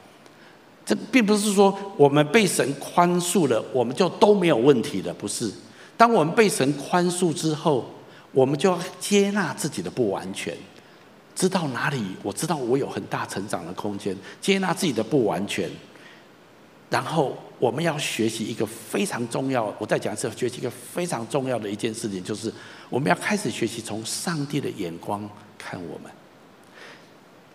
[0.83, 5.51] 这并不是说我们被神宽恕了，我们就都没有问题了，不是。
[5.97, 7.85] 当我们被神宽恕之后，
[8.31, 10.55] 我们就要接纳自己的不完全，
[11.33, 15.69] 知道哪里，我知道我有很大成长的空间，接纳自己的不完全。
[16.89, 22.53] 然后我们要学习一个非常重要，我再讲一次，学习一个非常重要的一件事情，就是
[22.89, 26.11] 我们要开始学习从上帝的眼光看我们。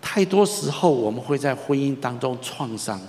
[0.00, 3.00] 太多时候我们会在婚姻当中创伤，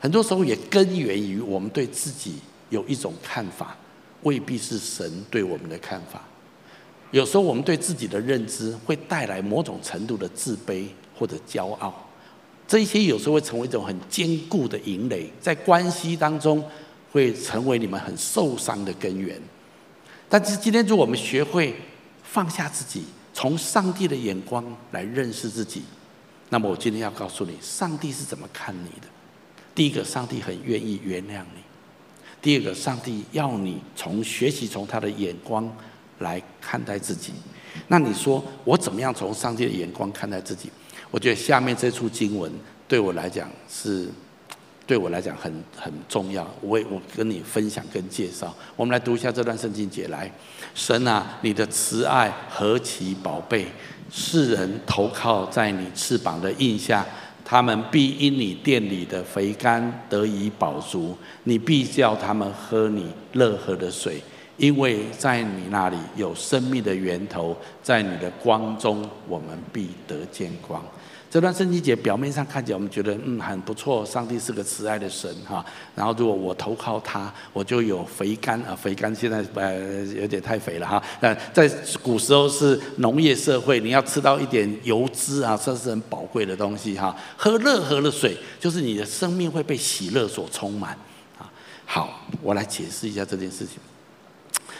[0.00, 2.36] 很多时候也根源于我们对自己
[2.70, 3.76] 有一种看法，
[4.22, 6.22] 未必是神对我们的看法。
[7.10, 10.86] 有时候我们对自己的认知会带来某种程度的自卑
[11.18, 11.92] 或者骄傲。
[12.68, 16.64] 这一些有时候会成为一种很坚固的营垒，在关系当中
[17.10, 19.36] 会成为你们很受伤的根源。
[20.28, 21.74] 但是今天，如果我们学会
[22.22, 23.02] 放下自己，
[23.34, 25.82] 从上帝的眼光来认识自己，
[26.50, 29.06] 那么我今天要告诉你，上帝是怎么看你的。
[29.74, 31.62] 第一个，上帝很愿意原谅你；
[32.42, 35.72] 第二个，上帝要你从学习从他的眼光
[36.18, 37.32] 来看待自己。
[37.86, 40.70] 那你说，我怎么样从上帝的眼光看待自己？
[41.10, 42.52] 我觉得下面这处经文
[42.88, 44.08] 对我来讲是，
[44.86, 46.44] 对我来讲很很重要。
[46.60, 50.30] 我也我跟你分享跟介绍，我们来读一下这段圣经节来。
[50.74, 53.68] 神啊，你的慈爱何其宝贝！
[54.10, 57.06] 世人投靠在你翅膀的印下，
[57.44, 64.20] 他们必因你店里的肥甘得以饱足，你必叫他们喝你乐河的水，
[64.56, 70.82] 因为在你那里有生命的源头，在你的光中，我们必得见光。
[71.30, 75.64] 这段圣经节表面上看起来，我们觉得嗯很不错，上帝是个慈爱的神哈。
[75.94, 81.00] 然后如果我投靠他，我就有肥甘啊，肥甘现在呃有点太肥了哈。
[81.20, 81.70] 那在
[82.02, 87.16] 古时候是农业社会，你要吃到一点油脂啊，这是很宝贵的东西哈。
[87.36, 90.98] 喝乐河的水，就是你的生命会被喜乐所充满
[91.38, 91.48] 啊。
[91.86, 93.76] 好，我来解释一下这件事情。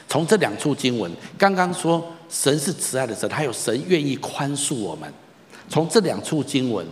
[0.08, 1.08] 从这两处经文，
[1.38, 5.08] 刚刚说神是慈爱的神，还有神愿意宽恕我们。
[5.70, 6.84] 从这两处经文，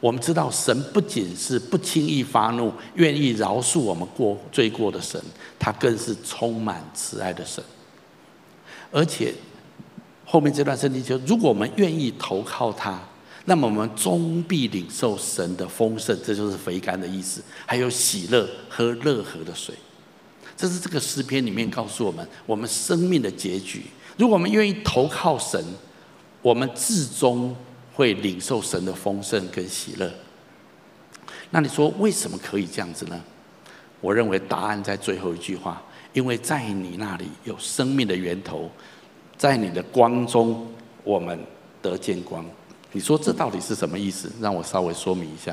[0.00, 5.22] 我们知道神不仅是不轻易发怒、愿意饶恕我们过罪过的神，
[5.56, 7.62] 他更是充满慈爱的神。
[8.90, 9.32] 而且
[10.24, 13.00] 后面这段圣经就，如果我们愿意投靠他，
[13.44, 19.72] 那么我们终必领受神的丰盛，这就是肥甘的意思，还有喜乐喝乐河的水。
[20.56, 23.84] 这是这个诗篇里面告诉我们，我们生命的结局。
[24.16, 25.64] 如果我们愿意投靠神，
[26.42, 27.54] 我们至终。
[27.98, 30.08] 会领受神的丰盛跟喜乐。
[31.50, 33.20] 那你说为什么可以这样子呢？
[34.00, 35.82] 我认为答案在最后一句话，
[36.12, 38.70] 因为在你那里有生命的源头，
[39.36, 40.64] 在你的光中，
[41.02, 41.36] 我们
[41.82, 42.44] 得见光。
[42.92, 44.30] 你说这到底是什么意思？
[44.40, 45.52] 让我稍微说明一下。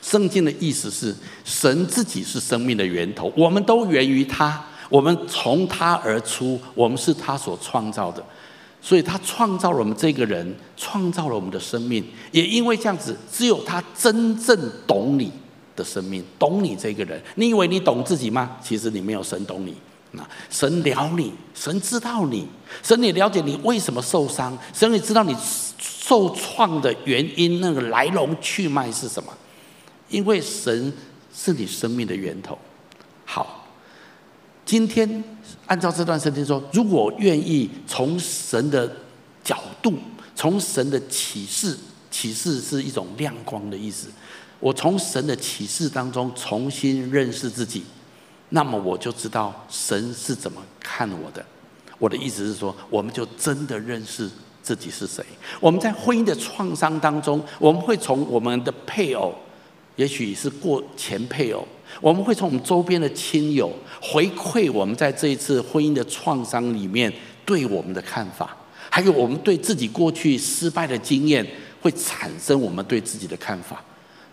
[0.00, 8.24] 圣经的意思是，神自己是生命的源头，我们都源于他，我们从他而出，我们是他所创造的。
[8.86, 15.32] 所以他创造了我们这个人，创造了我们的生命，也因为这样子，只有他真正懂你
[15.74, 17.20] 的生命，懂你这个人。
[17.34, 18.56] 你以为你懂自己吗？
[18.62, 19.74] 其实你没有神懂你。
[20.12, 22.46] 那神了你，神知道你，
[22.80, 25.34] 神也了解你为什么受伤，神也知道你
[25.80, 29.32] 受创的原因，那个来龙去脉是什么。
[30.10, 30.92] 因为神
[31.34, 32.56] 是你生命的源头。
[33.24, 33.66] 好，
[34.64, 35.24] 今天。
[35.66, 38.90] 按照这段圣经说，如果愿意从神的
[39.42, 39.94] 角度，
[40.34, 41.76] 从神的启示，
[42.10, 44.08] 启示是一种亮光的意思。
[44.60, 47.84] 我从神的启示当中重新认识自己，
[48.50, 51.44] 那么我就知道神是怎么看我的。
[51.98, 54.30] 我的意思是说，我们就真的认识
[54.62, 55.24] 自己是谁。
[55.60, 59.34] 我们在婚姻的创伤当中，我们会从我们的配偶，
[59.96, 61.66] 也许是过前配偶。
[62.00, 67.12] 我们会从我们周边的亲友回馈我们在这一次婚姻的创伤里面
[67.44, 68.56] 对我们的看法，
[68.90, 71.46] 还有我们对自己过去失败的经验
[71.80, 73.82] 会产生我们对自己的看法。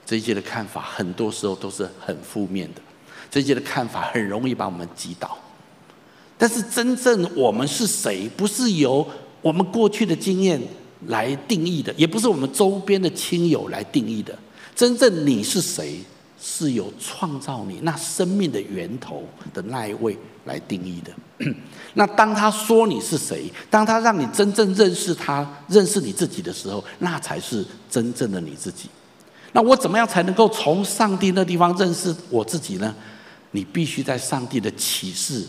[0.05, 2.81] 这些的看法很多时候都是很负面的，
[3.31, 5.37] 这些的看法很容易把我们击倒。
[6.37, 9.07] 但是真正我们是谁，不是由
[9.41, 10.59] 我们过去的经验
[11.07, 14.37] 来定义的，也不是我们周边的亲友来定义的。
[14.75, 15.99] 真正你是谁？
[16.45, 21.53] 是由创造你那生命的源头的那一位来定义的。
[21.95, 28.89] 那当他说你是谁，当他让你真正认识他、认识你自己的时候，那才是真正的你自己。
[29.53, 32.93] 那我怎么样才能够从上帝那地方认识我自己呢？
[33.51, 35.45] 你必须在上帝的启示、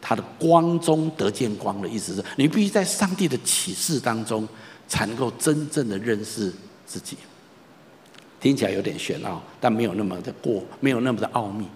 [0.00, 4.48] 他的光中得见光的意思是，你必须在上帝的启示当中，
[4.88, 6.50] 才能够真正的认识
[6.86, 7.18] 自己。
[8.40, 11.66] 听起来有点玄奥，但没有那么的过，没有那么的奥秘。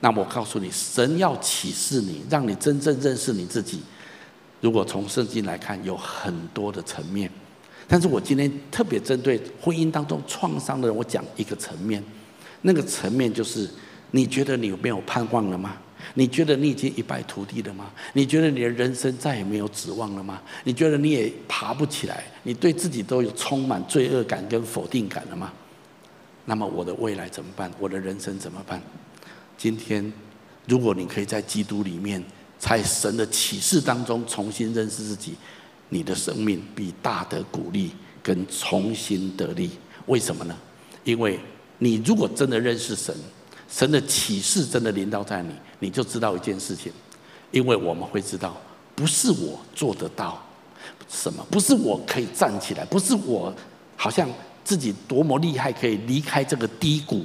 [0.00, 3.80] 那我告诉你，神要启示你，让你真正认识你自己。
[4.60, 7.30] 如果从圣经来看，有很多的层面。
[7.88, 12.02] 但是我今天特别针对婚姻当中创伤的人，我讲一个层面。
[12.62, 13.68] 那个层面就是：
[14.12, 15.76] 你觉得你有没有盼望了吗？
[16.14, 17.90] 你觉得你已经一败涂地了吗？
[18.12, 20.40] 你觉得你的人生再也没有指望了吗？
[20.64, 22.24] 你觉得你也爬不起来？
[22.42, 25.52] 你对自己都有充满罪恶感跟否定感了吗？
[26.44, 27.70] 那么我的未来怎么办？
[27.78, 28.82] 我的人生怎么办？
[29.56, 30.12] 今天，
[30.66, 32.22] 如果你可以在基督里面，
[32.58, 35.34] 在神的启示当中重新认识自己，
[35.90, 39.70] 你的生命必大得鼓励跟重新得力。
[40.06, 40.56] 为什么呢？
[41.04, 41.38] 因为
[41.78, 43.14] 你如果真的认识神，
[43.68, 46.92] 神的启示真的临到在你，你就知道一件事情。
[47.52, 48.60] 因为我们会知道，
[48.96, 50.44] 不是我做得到
[51.08, 53.54] 什么，不是我可以站起来，不是我
[53.96, 54.28] 好像。
[54.64, 57.24] 自己多么厉害，可以离开这个低谷，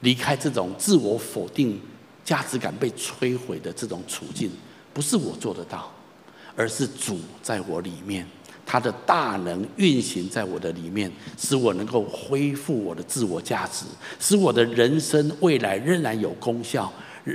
[0.00, 1.80] 离开这种自我否定、
[2.24, 4.50] 价值感被摧毁的这种处境，
[4.92, 5.90] 不是我做得到，
[6.54, 8.26] 而是主在我里面，
[8.66, 13.86] 他的大能运行在我的里面，使我能够恢复我的自我价值，
[14.20, 16.92] 使我的人生未来仍然有功效，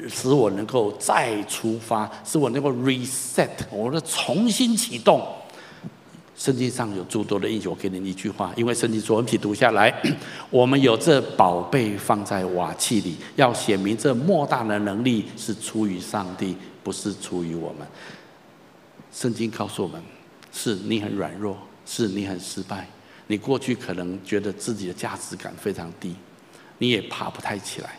[0.07, 5.25] 使我能够再出发，使我能够 reset，我的重新启动。
[6.43, 9.89] 圣经上有诸多的应许，我给你一句话，因为圣经说，我们一起读下来。
[10.51, 16.53] 我们有这宝贝放在瓦器里，要显明这莫大的能力是出于上帝，
[16.83, 17.87] 不是出于我们。
[19.13, 20.03] 圣经告诉我们，
[20.51, 22.89] 是你很软弱，是你很失败，
[23.27, 26.13] 你过去可能觉得自己的价值感非常低，
[26.79, 27.91] 你也爬不太起来。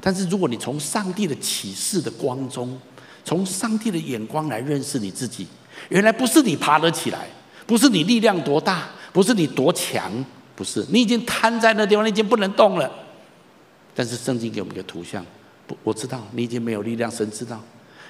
[0.00, 2.80] 但是如果你从上帝的启示的光中，
[3.26, 5.46] 从上帝的眼光来认识你自己，
[5.90, 7.28] 原来不是你爬得起来。
[7.66, 10.12] 不是你力量多大，不是你多强，
[10.54, 12.90] 不是你已经瘫在那地方，你已经不能动了。
[13.94, 15.24] 但是圣经给我们一个图像，
[15.66, 17.60] 不，我知道你已经没有力量，神知道。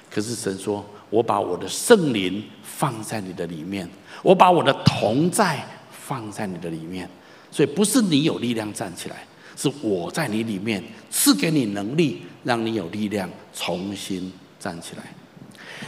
[0.09, 3.89] 可是神说：“我把我的圣灵放在你的里面，
[4.23, 5.59] 我把我的同在
[5.91, 7.09] 放在你的里面。
[7.51, 15.03] 所以不是你有力量站起来，是我在你里面赐给你能力，让你有力量重新站起来。”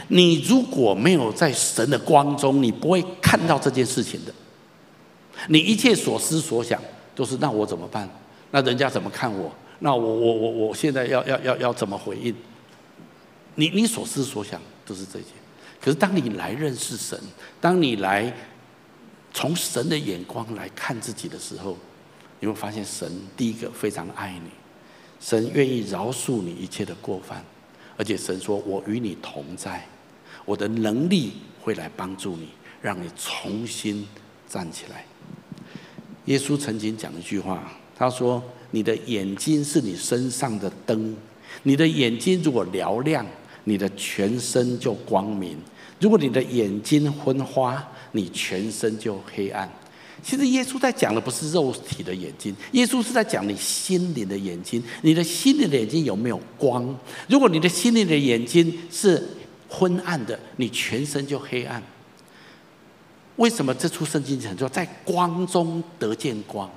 [0.08, 4.32] 你如果没有在神的光中，你不会看到这件事情的。
[5.48, 6.80] 你一切所思所想
[7.14, 8.08] 都是那我怎么办？
[8.50, 9.52] 那人家怎么看我？
[9.80, 12.34] 那我我我我现在要要要要怎么回应？
[13.54, 15.26] 你你所思所想都是这些。
[15.80, 17.20] 可是当你来认识神，
[17.60, 18.34] 当你来
[19.32, 21.76] 从神的眼光来看自己的时候，
[22.40, 24.50] 你会发现神第一个非常爱你，
[25.20, 27.44] 神愿意饶恕你一切的过犯。
[27.96, 29.84] 而且神说：“我与你同在，
[30.48, 32.48] 我的能力会来帮助你，
[32.80, 34.08] 让你重新
[34.48, 35.04] 站起来。”
[36.24, 41.14] 耶稣曾经讲一句话，他说：“你的眼睛是你身上的灯，
[41.64, 43.26] 你的眼睛如果嘹亮，
[43.64, 45.54] 你的全身就光明；
[46.00, 49.70] 如果你的眼睛昏花，你全身就黑暗。”
[50.22, 54.82] 其实耶稣在讲的不是肉体的眼睛，耶稣是在讲你心灵的眼睛。
[55.02, 56.98] 你的心灵的眼睛有没有光？
[57.28, 59.22] 如果你的心灵的眼睛是
[59.68, 61.82] 昏暗的，你全身就黑暗。
[63.36, 66.68] 为什么这出圣经讲说在光中得见光？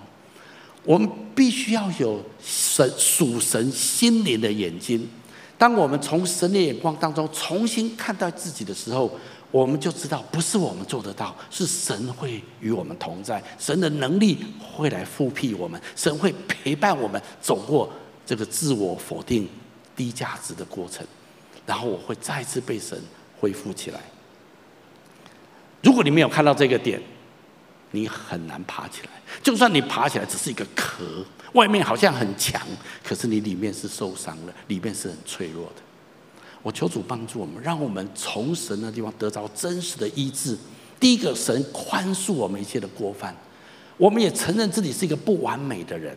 [0.84, 5.08] 我们必须要有神属神心灵的眼睛。
[5.58, 9.12] 当我们从神的眼光当中重新看待自己的时候，
[9.52, 17.92] 我们就知道，不是我们做得到，是神会与我们同在，神的能力会来复辟我们，神会陪伴我们走过
[18.26, 19.48] 这个自我否定、
[19.96, 21.06] 低价值的过程，
[21.66, 23.02] 然后我会再次被神
[23.40, 24.00] 恢复起来。
[25.82, 27.02] 如果你没有看到这个点，
[27.92, 29.10] 你很难爬起来。
[29.42, 32.62] 就算你爬起来，只是一个壳，外面好像很强，
[33.04, 35.82] 可是你里面是受伤的，里面是很脆弱的。
[36.62, 40.56] 我求主帮助我们，让我们从神的地方得着真实的医治。
[41.00, 43.36] 第一个，神宽恕我们一切的过犯，
[43.98, 46.16] 我们也承认自己是一个不完美的人，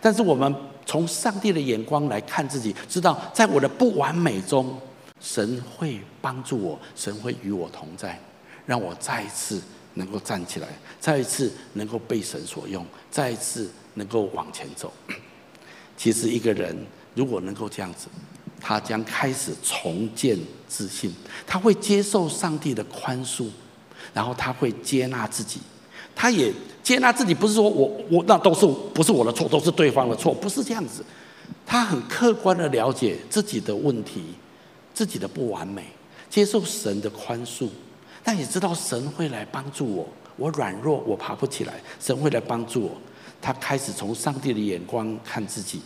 [0.00, 0.54] 但是我们
[0.86, 4.78] 从上帝的眼光来看自己，知道在我的不完美中，
[5.20, 8.18] 神会帮助我，神会与我同在，
[8.66, 9.60] 让我再一次
[9.94, 10.68] 能够站起来，
[11.00, 14.92] 再一次能够被神所用，再一次能够往前走。
[15.96, 16.76] 其实一个人
[17.14, 18.08] 如果能够这样子。
[18.66, 21.12] 他将开始重建自信，
[21.46, 23.46] 他会接受上帝的宽恕，
[24.14, 25.60] 然后他会接纳自己，
[26.14, 31.04] 他也接纳自己，不是说我我那都是不是我的错，都是对方的错，不是这样子。
[31.66, 34.22] 他很客观的了解自己的问题，
[34.92, 35.84] 自己的不完美，
[36.30, 37.68] 接受神的宽恕，
[38.22, 40.08] 但也知道神会来帮助我。
[40.36, 42.90] 我软弱，我爬不起来，神会来帮助我。
[43.40, 45.80] 他开始从上帝的眼光看自己。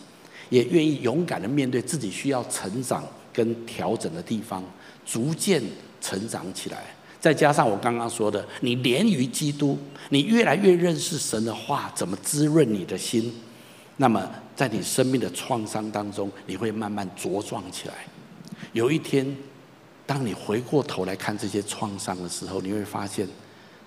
[0.50, 4.64] 也愿意勇敢的面对自己需要成长跟调整的地方，
[5.04, 5.62] 逐渐
[6.00, 6.84] 成长起来。
[7.20, 9.78] 再加上我刚刚说的，你连于基督，
[10.10, 13.34] 你越来越认识神的话，怎么滋润你的心，
[13.96, 17.94] 那么在你生命的创伤当中，你会慢慢茁壮起来。
[18.72, 19.36] 有一天，
[20.06, 23.28] 当你回过头来看这些创伤的时候，你会发现，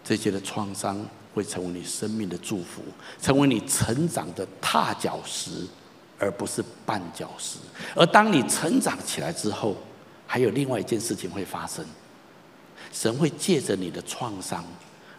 [0.04, 2.82] 这些的创伤会成为你生命的祝福，
[3.22, 5.67] 成为你成长的踏脚石。
[6.24, 7.58] 而不是绊脚石。
[7.96, 9.76] 而当你成长起来之后，
[10.28, 11.84] 还有另外一件事情会发生。
[12.91, 14.63] 神会借着你的创伤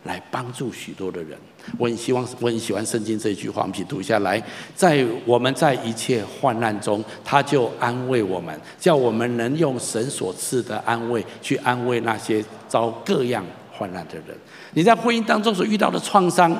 [0.05, 1.39] 来帮助许多的人。
[1.79, 4.43] 我很希望，我很喜欢圣经这一句话，我们一起读下来。
[4.75, 14.37] 在我们在一切患难中，他就安慰我们，叫我们能用神所赐的安慰去安慰那些遭各样患难的人。
[14.75, 16.57] 你在婚姻当中所遇到的创伤，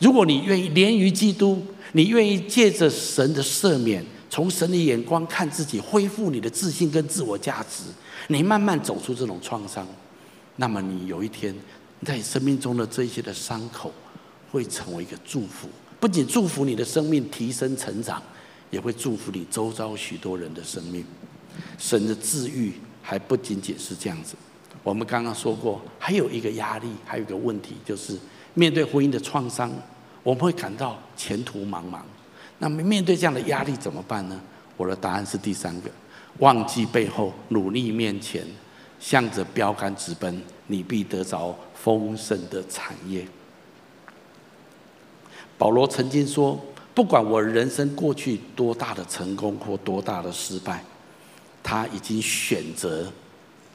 [0.00, 1.62] 如果你愿意连于基督。
[1.92, 7.84] 你愿意借着神的赦免，从神的眼光看自己，恢复你的自信跟自我价值，
[8.26, 9.86] 你慢慢走出这种创伤，
[10.60, 11.54] 那么你有一天
[12.04, 13.92] 在生命中的这些的伤口，
[14.50, 15.68] 会成为一个祝福，
[16.00, 18.20] 不仅祝福你的生命提升成长，
[18.70, 21.04] 也会祝福你周遭许多人的生命。
[21.78, 24.34] 神的治愈还不仅仅是这样子。
[24.82, 28.18] 我们刚刚说过，还有一个压力，还有一个问题，就是
[28.54, 29.70] 面对婚姻的创伤，
[30.22, 32.00] 我们会感到前途茫茫。
[32.58, 34.40] 那么面对这样的压力怎么办呢？
[34.76, 35.90] 我的答案是第三个：
[36.38, 38.46] 忘记背后，努力面前，
[38.98, 43.26] 向着标杆直奔，你必得着丰盛的产业。
[45.56, 46.60] 保罗曾经说
[46.94, 50.84] ：“不管我人生过去多大的成功或多大的失败，
[51.62, 53.10] 他已经选择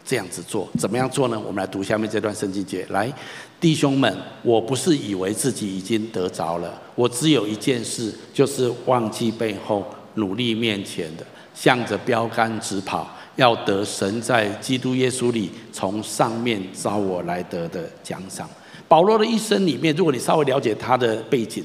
[0.05, 0.69] 这样子做。
[0.80, 1.38] 怎么样做呢？
[1.39, 2.86] 我们来读下面这段圣经节。
[2.89, 3.11] 来，
[3.59, 18.49] 弟兄们，我不是以为自己已经得着了，我只有一件事，就是忘记背后，努力面前的，向着标杆直跑，要得神在基督耶稣里从上面召我来得的奖赏。”
[18.88, 21.63] 保罗的一生里面，如果你稍微了解他的背景，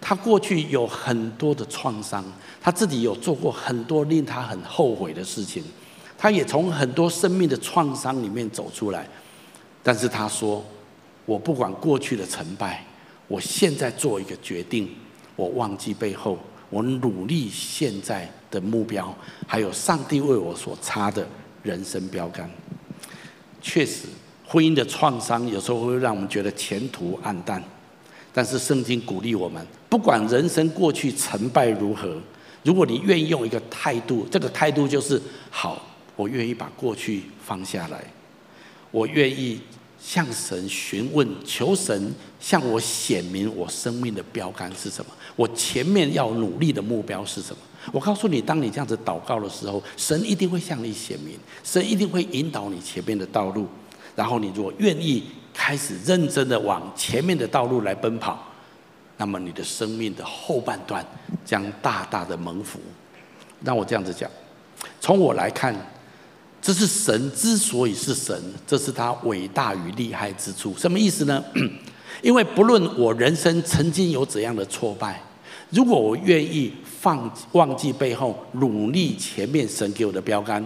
[0.00, 2.22] 他过去有很多的创伤，
[2.60, 5.64] 他自己有做过很多令他很后悔的事情，
[6.18, 9.08] 他也从很多生命的创伤里面走出来。
[9.82, 10.62] 但是他说
[11.24, 12.84] ：“我不管过去的成败，
[13.26, 14.90] 我现在做一个决定，
[15.34, 16.38] 我忘记背后，
[16.70, 19.14] 我努力现在的目标，
[19.46, 21.26] 还有上帝为我所插的
[21.62, 22.50] 人生标杆。”
[23.62, 24.06] 确实。
[24.48, 27.60] 婚姻的创伤有时候会让我们觉得前途黯淡，
[28.32, 32.16] 但是圣经鼓励我们，不管人生过去成败如何，
[32.62, 38.04] 如果你愿意用一个态度，这个态度就是好，我愿意把过去放下来，
[38.92, 39.60] 我愿意
[40.06, 47.58] 向神询问，求神向我显明我生命的标杆是什么，我前面要努力的目标是什么。
[47.92, 53.66] 我告诉你，当你这样子祷告的时候，神一定会向你显明，神一定会引导你前面的道路。
[54.14, 58.40] 然后你如果愿意开始认真的往前面的道路来奔跑，
[59.16, 61.04] 那么你的生命的后半段
[61.44, 62.78] 将大大的蒙福。
[63.64, 64.30] 让我这样子讲，
[65.00, 65.74] 从我来看，
[66.66, 68.36] 这是神之所以是神，
[68.66, 70.74] 这是他伟大与厉害之处。
[70.76, 71.40] 什么意思呢？
[72.22, 75.22] 因为不论我人生曾经有怎样的挫败，
[75.70, 80.60] 如果我愿意放忘记背后，努力前面神给我的标杆。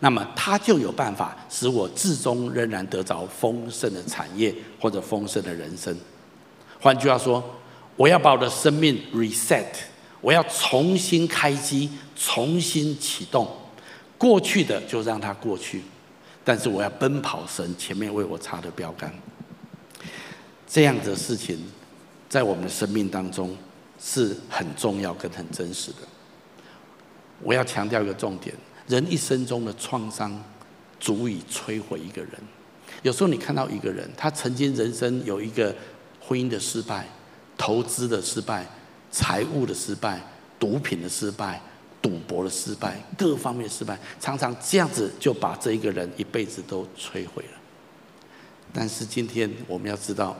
[0.00, 5.94] 那么他就有办法使我至终仍然得着丰盛的产业或者丰盛的人生。
[6.80, 7.44] 换句话说，
[7.96, 9.66] 我要把我的生命 reset，
[10.22, 13.46] 我要重新开机，重新启动。
[14.22, 15.82] 过去的就让它过去，
[16.44, 19.12] 但是我要奔跑神前面为我插的标杆。
[20.64, 21.58] 这样的事情
[22.28, 23.56] 在我们的生命当中
[24.00, 25.96] 是很重要跟很真实的。
[27.40, 28.54] 我要强调一个重点。
[28.86, 30.40] 人一生中的创伤，
[31.00, 32.30] 足以摧毁一个人。
[33.02, 35.74] 有时候你看到一个人，他曾经人生有一个
[36.20, 37.08] 婚姻的失败、
[37.58, 38.64] 投资的失败、
[39.10, 40.20] 财务的失败、
[40.60, 41.60] 毒品的失败、
[42.02, 47.58] 赌博的失败，各方面失败，常常这样子就把这一个人一辈子都摧毁了。
[48.72, 50.36] 但是今天我们要知道，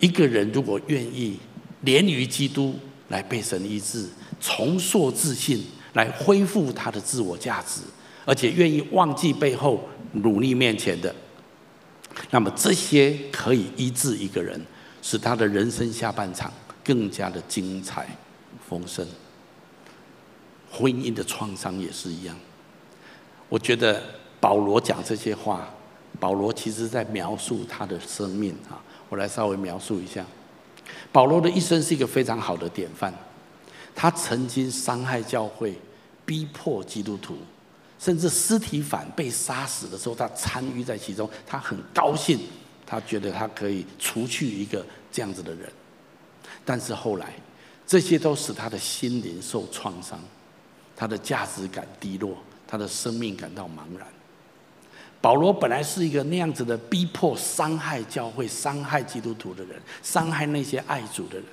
[0.00, 1.38] 一个人如果愿意
[1.82, 2.74] 连于基督
[3.08, 4.08] 来被神医治，
[4.40, 5.64] 重塑自信。
[5.96, 7.80] 来恢复他的自我价值，
[8.26, 11.14] 而且愿意忘记背后，努力面前的，
[12.30, 14.60] 那么这些可以医治一个人，
[15.00, 16.52] 使他的人生下半场
[16.84, 18.06] 更加的精彩
[18.68, 19.06] 丰盛。
[20.76, 22.36] 婚姻的创伤也是一样。
[23.48, 24.02] 我觉得
[24.38, 25.68] 保罗讲这些话，
[26.20, 28.82] 保罗其实在描述他的生命啊。
[29.08, 30.26] 我来稍微描述一下，
[31.12, 33.14] 保罗的一生是一个非常好的典范。
[33.94, 35.74] 他曾经伤害教会，
[36.24, 37.38] 逼迫基督徒，
[37.98, 41.30] 甚至司提反被杀死的时候，他参与在其中。
[41.46, 42.40] 他很高兴，
[42.84, 45.70] 他觉得他可以除去一个这样子的人。
[46.64, 47.32] 但是后来，
[47.86, 50.20] 这些都使他的心灵受创伤，
[50.96, 54.06] 他的价值感低落，他的生命感到茫然。
[55.20, 61.44] 保罗本来是一个那样子的逼迫、伤害教会、伤害基督徒的人，伤害那些爱主的人。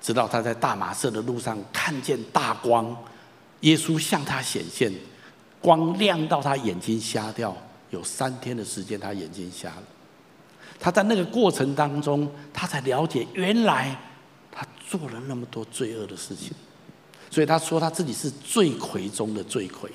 [0.00, 2.94] 直到他在大马色的路上看见大光，
[3.60, 4.92] 耶稣向他显现，
[5.62, 7.56] 光亮到他眼睛瞎掉，
[7.88, 9.82] 有三天的时间他眼睛瞎了。
[10.78, 13.98] 他在那个过程当中，他才了解原来
[14.52, 16.52] 他做了那么多罪恶的事情，
[17.34, 19.90] 所以他说他自己是罪魁中的罪魁，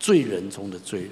[0.00, 1.10] 罪人中的罪人。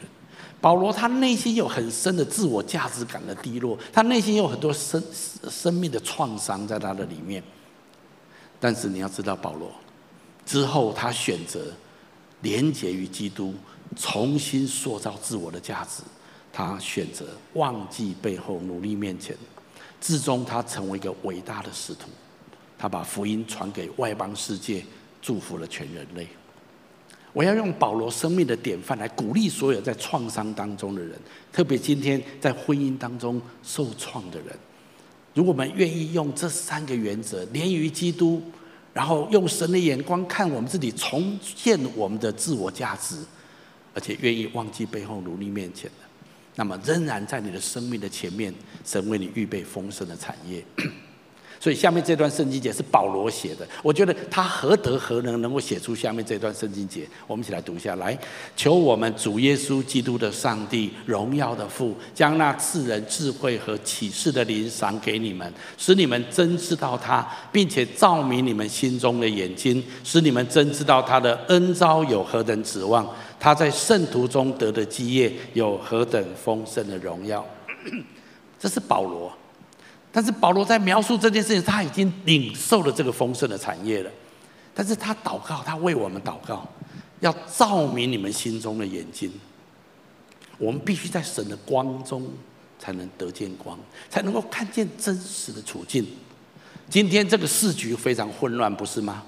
[0.63, 5.03] 保罗他内心有很深的自我价值感的低落，他内心有很多生
[5.51, 7.43] 生命的创伤在他的里面。
[8.59, 9.71] 但是你要知道，保罗
[10.47, 11.67] 之后他选择
[12.41, 13.55] 连结于基督，
[13.95, 16.03] 重新塑造自我的价值。
[16.51, 19.37] 他选择忘记背后，努力面前，
[20.01, 22.09] 至终他成为一个伟大的使徒。
[22.79, 24.83] 他把福音传给外邦世界，
[25.21, 26.27] 祝福了全人类。
[27.33, 31.19] 我要用保罗生命的典范来鼓励所有在创伤当中的人，
[31.53, 34.49] 特别今天在婚姻当中受创的人。
[35.35, 38.43] 如果我们愿意用这三个原则，连于基督，
[38.95, 43.17] 然后用神的眼光看我们自己，重建我们的自我价值，
[43.93, 46.07] 而且愿意忘记背后努力面前的，
[46.55, 50.65] 那么仍然在你的生命的前面，神为你预备丰盛的产业。
[51.59, 57.07] 所以下面这段圣经节是保罗写的，我觉得他何德何能能够写出下面这段圣经节？
[57.27, 58.17] 我们一起来读一下，来，
[58.55, 73.09] 求我们主耶稣基督的上帝，荣耀的父，将那赐人智慧和启示的灵赏给你们，使你们真知道他，并且照明你们心中的眼睛，使你们真知道他的恩召有何等指望，
[73.41, 77.45] 他在圣徒中得的基业有何等丰盛的荣耀。
[78.59, 79.33] 这是保罗。
[80.17, 84.11] 但是保罗在描述这件事情，他已经领受了这个丰盛的产业了。
[84.73, 86.67] 但是他祷告，他为我们祷告，
[87.21, 89.31] 要照明你们心中的眼睛。
[90.57, 92.27] 我们必须在神的光中
[92.79, 96.07] 才能得见光，才能够看见真实的处境。
[96.89, 99.23] 今天这个世局非常混乱，不是吗？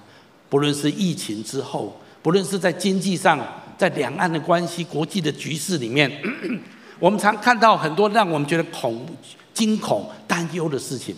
[0.49, 3.39] 不论是疫情之后，不论是在经济上，
[3.76, 6.11] 在两岸的关系、国际的局势里面，
[6.99, 9.07] 我们常看到很多让我们觉得恐。
[9.55, 10.09] 惊恐、
[10.39, 11.16] 担忧的事情，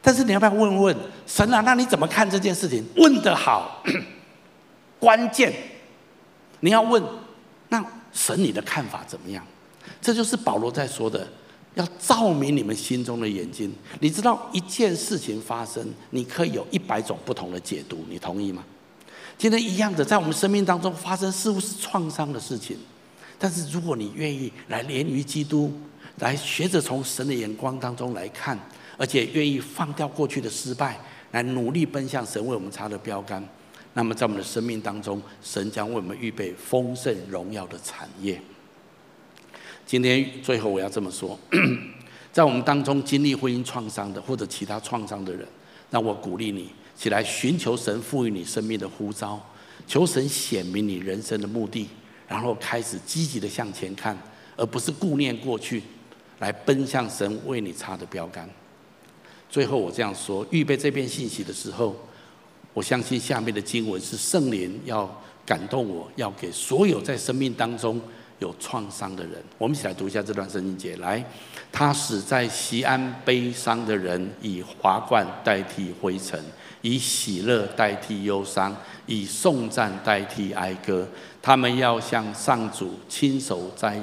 [0.00, 1.60] 但是你要不要问问神啊？
[1.62, 2.86] 那你怎么看这件事情？
[2.94, 3.82] 问得好，
[5.00, 5.52] 关键
[6.60, 7.02] 你要问，
[7.68, 9.44] 那神你的看法怎么样？
[10.00, 11.26] 这就是保罗在说的，
[11.74, 13.74] 要照明你们心中的眼睛。
[13.98, 18.62] 你知道一件事情发生，你可以有一百种不同的解读，你同意吗？
[19.36, 22.78] 今天一样的，在我们生命当中发生，似乎是创伤的事情，
[23.36, 25.72] 但是如果你愿意来连于基督。
[26.18, 28.58] 来学着从神的眼光当中来看，
[28.96, 30.98] 而且愿意放掉过去的失败，
[31.32, 33.46] 来努力奔向神为我们插的标杆。
[33.94, 38.40] 那么在我们的生命当中，神将为我们预备丰盛荣耀的产业。
[39.86, 41.38] 今天最后我要这么说，
[42.30, 45.46] 在我们当中经历婚姻创伤的或者其他创伤的人，
[45.90, 49.40] 让我鼓励你起来寻求神赋予你生命的呼召，
[49.86, 51.88] 求神显明你人生的目的，
[52.28, 54.16] 然后开始积极的向前看，
[54.56, 55.82] 而不是顾念过去。
[56.38, 58.48] 来奔向神为你插的标杆。
[59.50, 61.96] 最后我这样说：预备这篇信息的时候，
[62.74, 65.10] 我相信下面的经文是圣灵要
[65.46, 68.00] 感动我，要给所有在生命当中
[68.38, 69.42] 有创伤的人。
[69.56, 70.94] 我们一起来读一下这段圣经节。
[70.96, 71.24] 来，
[71.72, 76.38] 他使在西安悲伤的人以华冠代替灰尘，
[76.82, 78.76] 以喜乐代替忧伤，
[79.06, 81.08] 以颂赞代替哀歌。
[81.40, 83.98] 他们要向上主亲手栽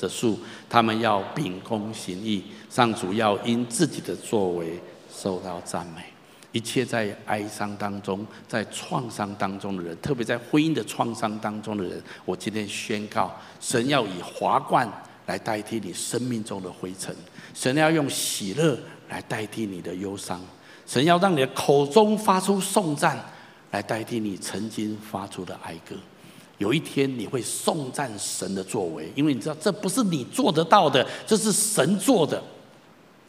[0.00, 0.38] 的树，
[0.72, 4.80] 他们要秉公行义，上主要因自己的作为
[5.14, 6.02] 受到赞美。
[6.50, 14.90] 一切在哀伤当中，在创伤当中的人，特别在婚姻的创伤当中的人，我今天宣告，神要以华冠
[15.26, 17.14] 来代替你生命中的灰尘，
[17.52, 18.78] 神要用喜乐
[19.10, 20.40] 来代替你的忧伤，
[20.86, 23.22] 神要让你的口中发出颂赞，
[23.72, 25.94] 来代替你曾经发出的哀歌。
[26.62, 32.40] 有一天你会颂赞神的作为，因为你知道这不是你做得到的，这是神做的。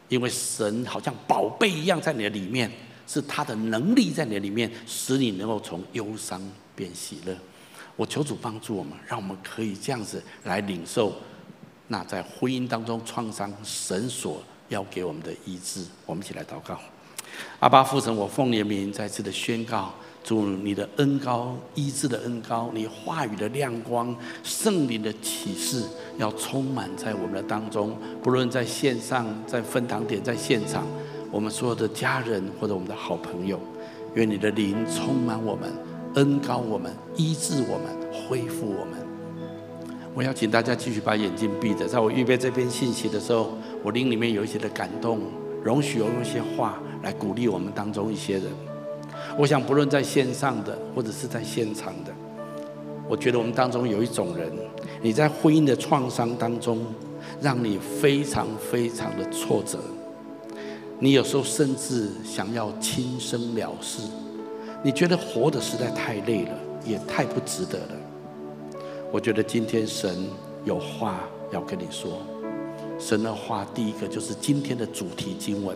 [0.07, 2.71] 因为神好像宝贝一样在你的里面，
[3.07, 6.39] 是他的能力在你的里面，使你能够从忧伤
[6.75, 7.35] 变喜乐。
[7.95, 11.11] 我求主帮助我们，让我们可以这样子来领受
[11.87, 15.83] 那在婚姻当中创伤，神所要给我们的医治。
[16.05, 16.79] 我们一起来祷告，
[17.59, 19.91] 阿爸父神，我奉你的名再次的宣告。
[20.23, 25.83] 主，你的恩高，医治的恩高，你话语的亮光，圣灵的启示，
[26.17, 27.95] 要充满在我们的当中。
[28.23, 30.85] 不论在线上，在分堂点，在现场，
[31.29, 33.59] 我们所有的家人或者我们的好朋友，
[34.15, 35.69] 愿你的灵充满我们，
[36.15, 38.93] 恩高我们，医治我们，恢复我们。
[40.15, 45.19] 我要请大家继续把眼睛闭着，在我预备这篇信息的时候，我灵里面有一些的感动，
[45.61, 48.43] 容许我用一些话来鼓励我们当中一些人。
[49.35, 52.13] 我想，不论在线上的，或者是在现场的，
[53.09, 54.51] 我觉得我们当中有一种人，
[55.01, 56.85] 你在婚姻的创伤当中，
[57.41, 59.79] 让你非常非常的挫折，
[60.99, 64.03] 你有时候甚至想要轻生了事，
[64.83, 66.51] 你觉得活得实在太累了，
[66.85, 67.95] 也太不值得了。
[69.11, 70.27] 我觉得今天神
[70.63, 71.21] 有话
[71.51, 72.21] 要跟你说，
[72.99, 75.75] 神的话第一个就是今天的主题经文：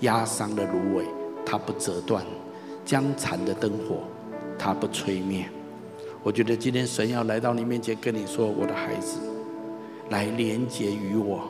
[0.00, 1.04] 压伤的芦苇，
[1.44, 2.24] 它不折断。
[2.84, 4.00] 将残的灯火，
[4.58, 5.46] 它不吹灭。
[6.22, 9.18] 我觉得今天神要来到你面前跟你说：“我的孩子，
[10.10, 11.42] 来连结于我，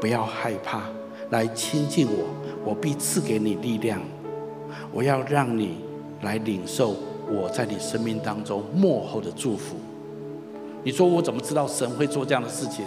[0.00, 0.84] 不要害怕，
[1.30, 2.24] 来亲近我，
[2.64, 4.00] 我必赐给你力量。
[4.92, 5.84] 我要让你
[6.22, 6.96] 来领受
[7.30, 9.76] 我在你生命当中幕后的祝福。
[10.82, 12.84] 你说我怎么知道神会做这样的事情？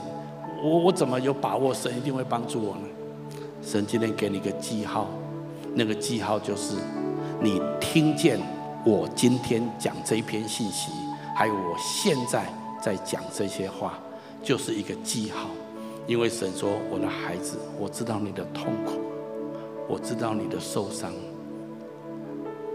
[0.64, 2.82] 我我怎么有把握神一定会帮助我呢？
[3.62, 5.08] 神今天给你一个记号，
[5.76, 6.76] 那个记号就是
[7.40, 8.40] 你听见
[8.84, 10.92] 我今天讲这一篇信息，
[11.36, 14.00] 还有我现在在讲这些话，
[14.42, 15.50] 就是一个记号。
[16.08, 19.02] 因为神说：“我的孩子，我知道你的痛苦，
[19.88, 21.12] 我知道你的受伤，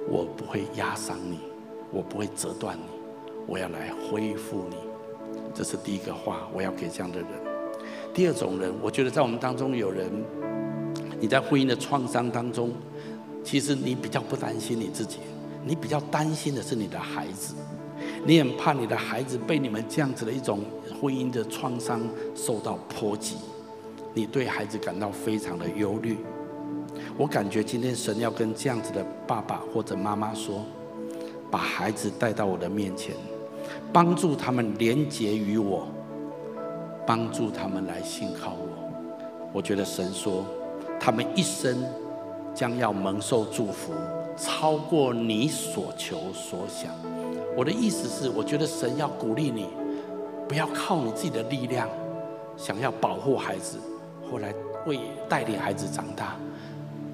[0.09, 1.41] 我不会压伤你，
[1.91, 2.85] 我不会折断你，
[3.49, 4.77] 我要来恢复你。”
[5.53, 7.29] 这是第一个话，我要给这样的人。
[8.15, 10.09] 第二种人，我觉得在我们当中有人，
[11.19, 12.71] 你在婚姻的创伤当中，
[13.45, 15.19] 其实你比较不担心你自己，
[15.65, 17.55] 你比较担心的是你的孩子，
[18.25, 20.61] 你很怕你的孩子被你们这样子的一种。
[21.01, 22.01] 婚姻的创伤
[22.33, 23.35] 受到波及，
[24.15, 26.17] 你对孩子感到非常的忧虑。
[27.19, 30.65] 我感觉今天神要跟这样子的爸爸或者妈妈说，
[31.51, 33.17] 把孩子带到我的面前，
[33.93, 35.89] 帮助他们连结于我，
[37.05, 38.93] 帮助他们来信靠我。
[39.53, 40.47] 我觉得神说，
[41.01, 41.85] 他们一生
[42.55, 43.93] 将要蒙受祝福，
[44.37, 46.91] 超过你所求所想。
[47.57, 49.67] 我的意思是，我觉得神要鼓励你。
[50.49, 51.89] 不要靠你自己的力量，
[52.59, 53.79] 想要保护孩子，
[54.31, 54.53] 或来
[54.85, 56.37] 为带领孩子长大。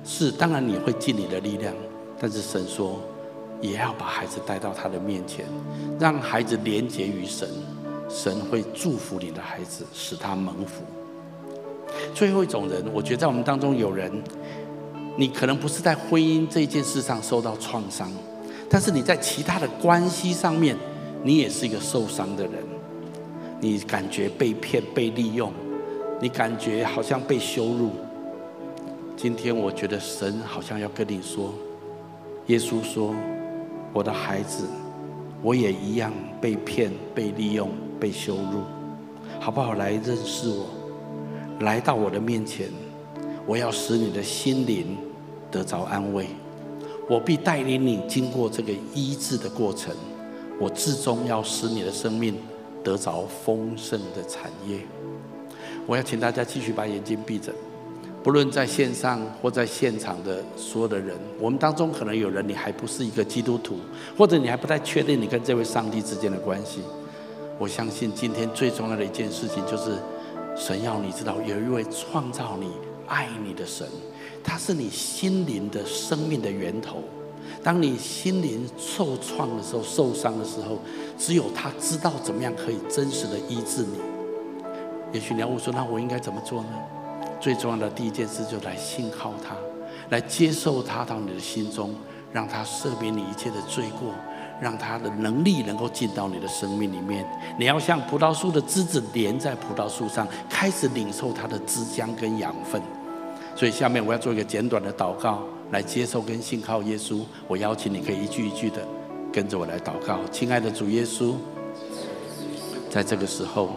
[0.05, 1.73] 是，当然你会尽你的力量，
[2.19, 2.99] 但是神说，
[3.61, 5.45] 也要把孩子带到他的面前，
[6.01, 7.49] 让孩子连结于神，
[8.09, 10.83] 神会祝福你的孩子，使他蒙福。
[12.13, 14.11] 最后一种人，我觉得在我们当中有人，
[15.19, 18.09] 你可能不是在婚姻这件事上受到创伤，
[18.71, 20.77] 但是你在其他的关系上面，
[21.25, 22.53] 你也是一个受伤的人。
[23.61, 25.53] 你感觉被骗、被利用，
[26.21, 27.91] 你感觉好像被羞辱。
[29.17, 31.53] 今天我觉得神好像要跟你说，
[32.47, 33.13] 耶稣说
[33.93, 34.69] ：“我的孩子，
[35.43, 38.61] 我也一样被骗、被利用、被羞辱，
[39.41, 39.75] 好不好？
[39.75, 40.67] 来认识我，
[41.59, 42.69] 来到我的面前，
[43.45, 44.97] 我要使你的心灵
[45.51, 46.27] 得着安慰，
[47.09, 49.95] 我必带领你经过这个医治的过程，
[50.61, 52.35] 我至终要使你的生命。”
[52.85, 54.79] 得着丰盛的产业，
[55.85, 57.53] 我要请大家继续把眼睛闭着。
[58.23, 63.77] 不论在线上或在现场的所有的人，我们当中可能有人你还不是一个基督徒，
[64.17, 66.81] 或者你还不太确定你跟这位上帝之间的关系。
[67.59, 69.99] 我相信今天最重要的一件事情就是，
[70.57, 72.71] 神要你知道有一位创造你、
[73.09, 73.87] 爱你的神，
[74.45, 77.03] 他是你心灵的生命的源头。
[77.63, 80.79] 当你心灵受创的时候、受伤的时候，
[81.19, 83.99] 只有他知道怎么样可以真实的医治你。
[85.13, 86.69] 也许你要问说：“那我应该怎么做呢？”
[87.41, 89.57] 最重要的第一件事，就来信靠他，
[90.11, 91.95] 来接受他到你的心中，
[92.33, 94.13] 让他赦免你一切的罪过，
[94.61, 97.27] 让他的能力能够进到你的生命里面。
[97.59, 102.81] 你要像葡萄树的枝子连在葡萄树上，开始领受它的枝浆跟养分。
[103.59, 105.43] 所以下面我要做一个简短的祷告。
[105.71, 108.81] 来接受跟信靠耶稣，我邀请你可以一句一句的
[109.31, 110.21] 跟着我来祷告。
[110.33, 111.35] 亲爱的主耶稣，
[112.89, 113.73] 在这个时候，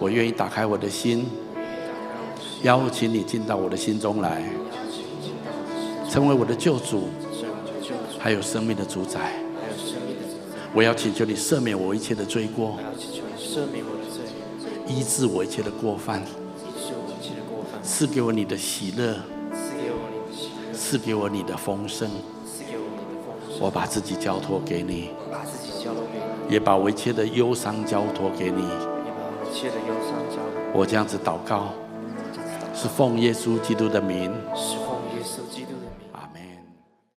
[0.00, 1.26] 我愿意打开我的心，
[2.62, 4.42] 邀请你进到我的心中来，
[6.08, 7.08] 成为我的救主，
[8.18, 9.34] 还有生命的主宰。
[10.72, 12.78] 我要请求你赦免我一切的罪过，
[14.86, 16.22] 医治我一切的过犯，
[17.90, 19.16] 赐给我你的喜乐。
[20.74, 22.08] 赐给我你的丰盛，
[23.58, 25.10] 我把自己交托给你，
[26.50, 28.62] 也把我一切的忧伤交托给你。
[30.72, 31.68] 我这样子祷告，
[32.74, 34.30] 是奉耶稣基督的名。
[34.54, 34.87] 是奉耶稣基督的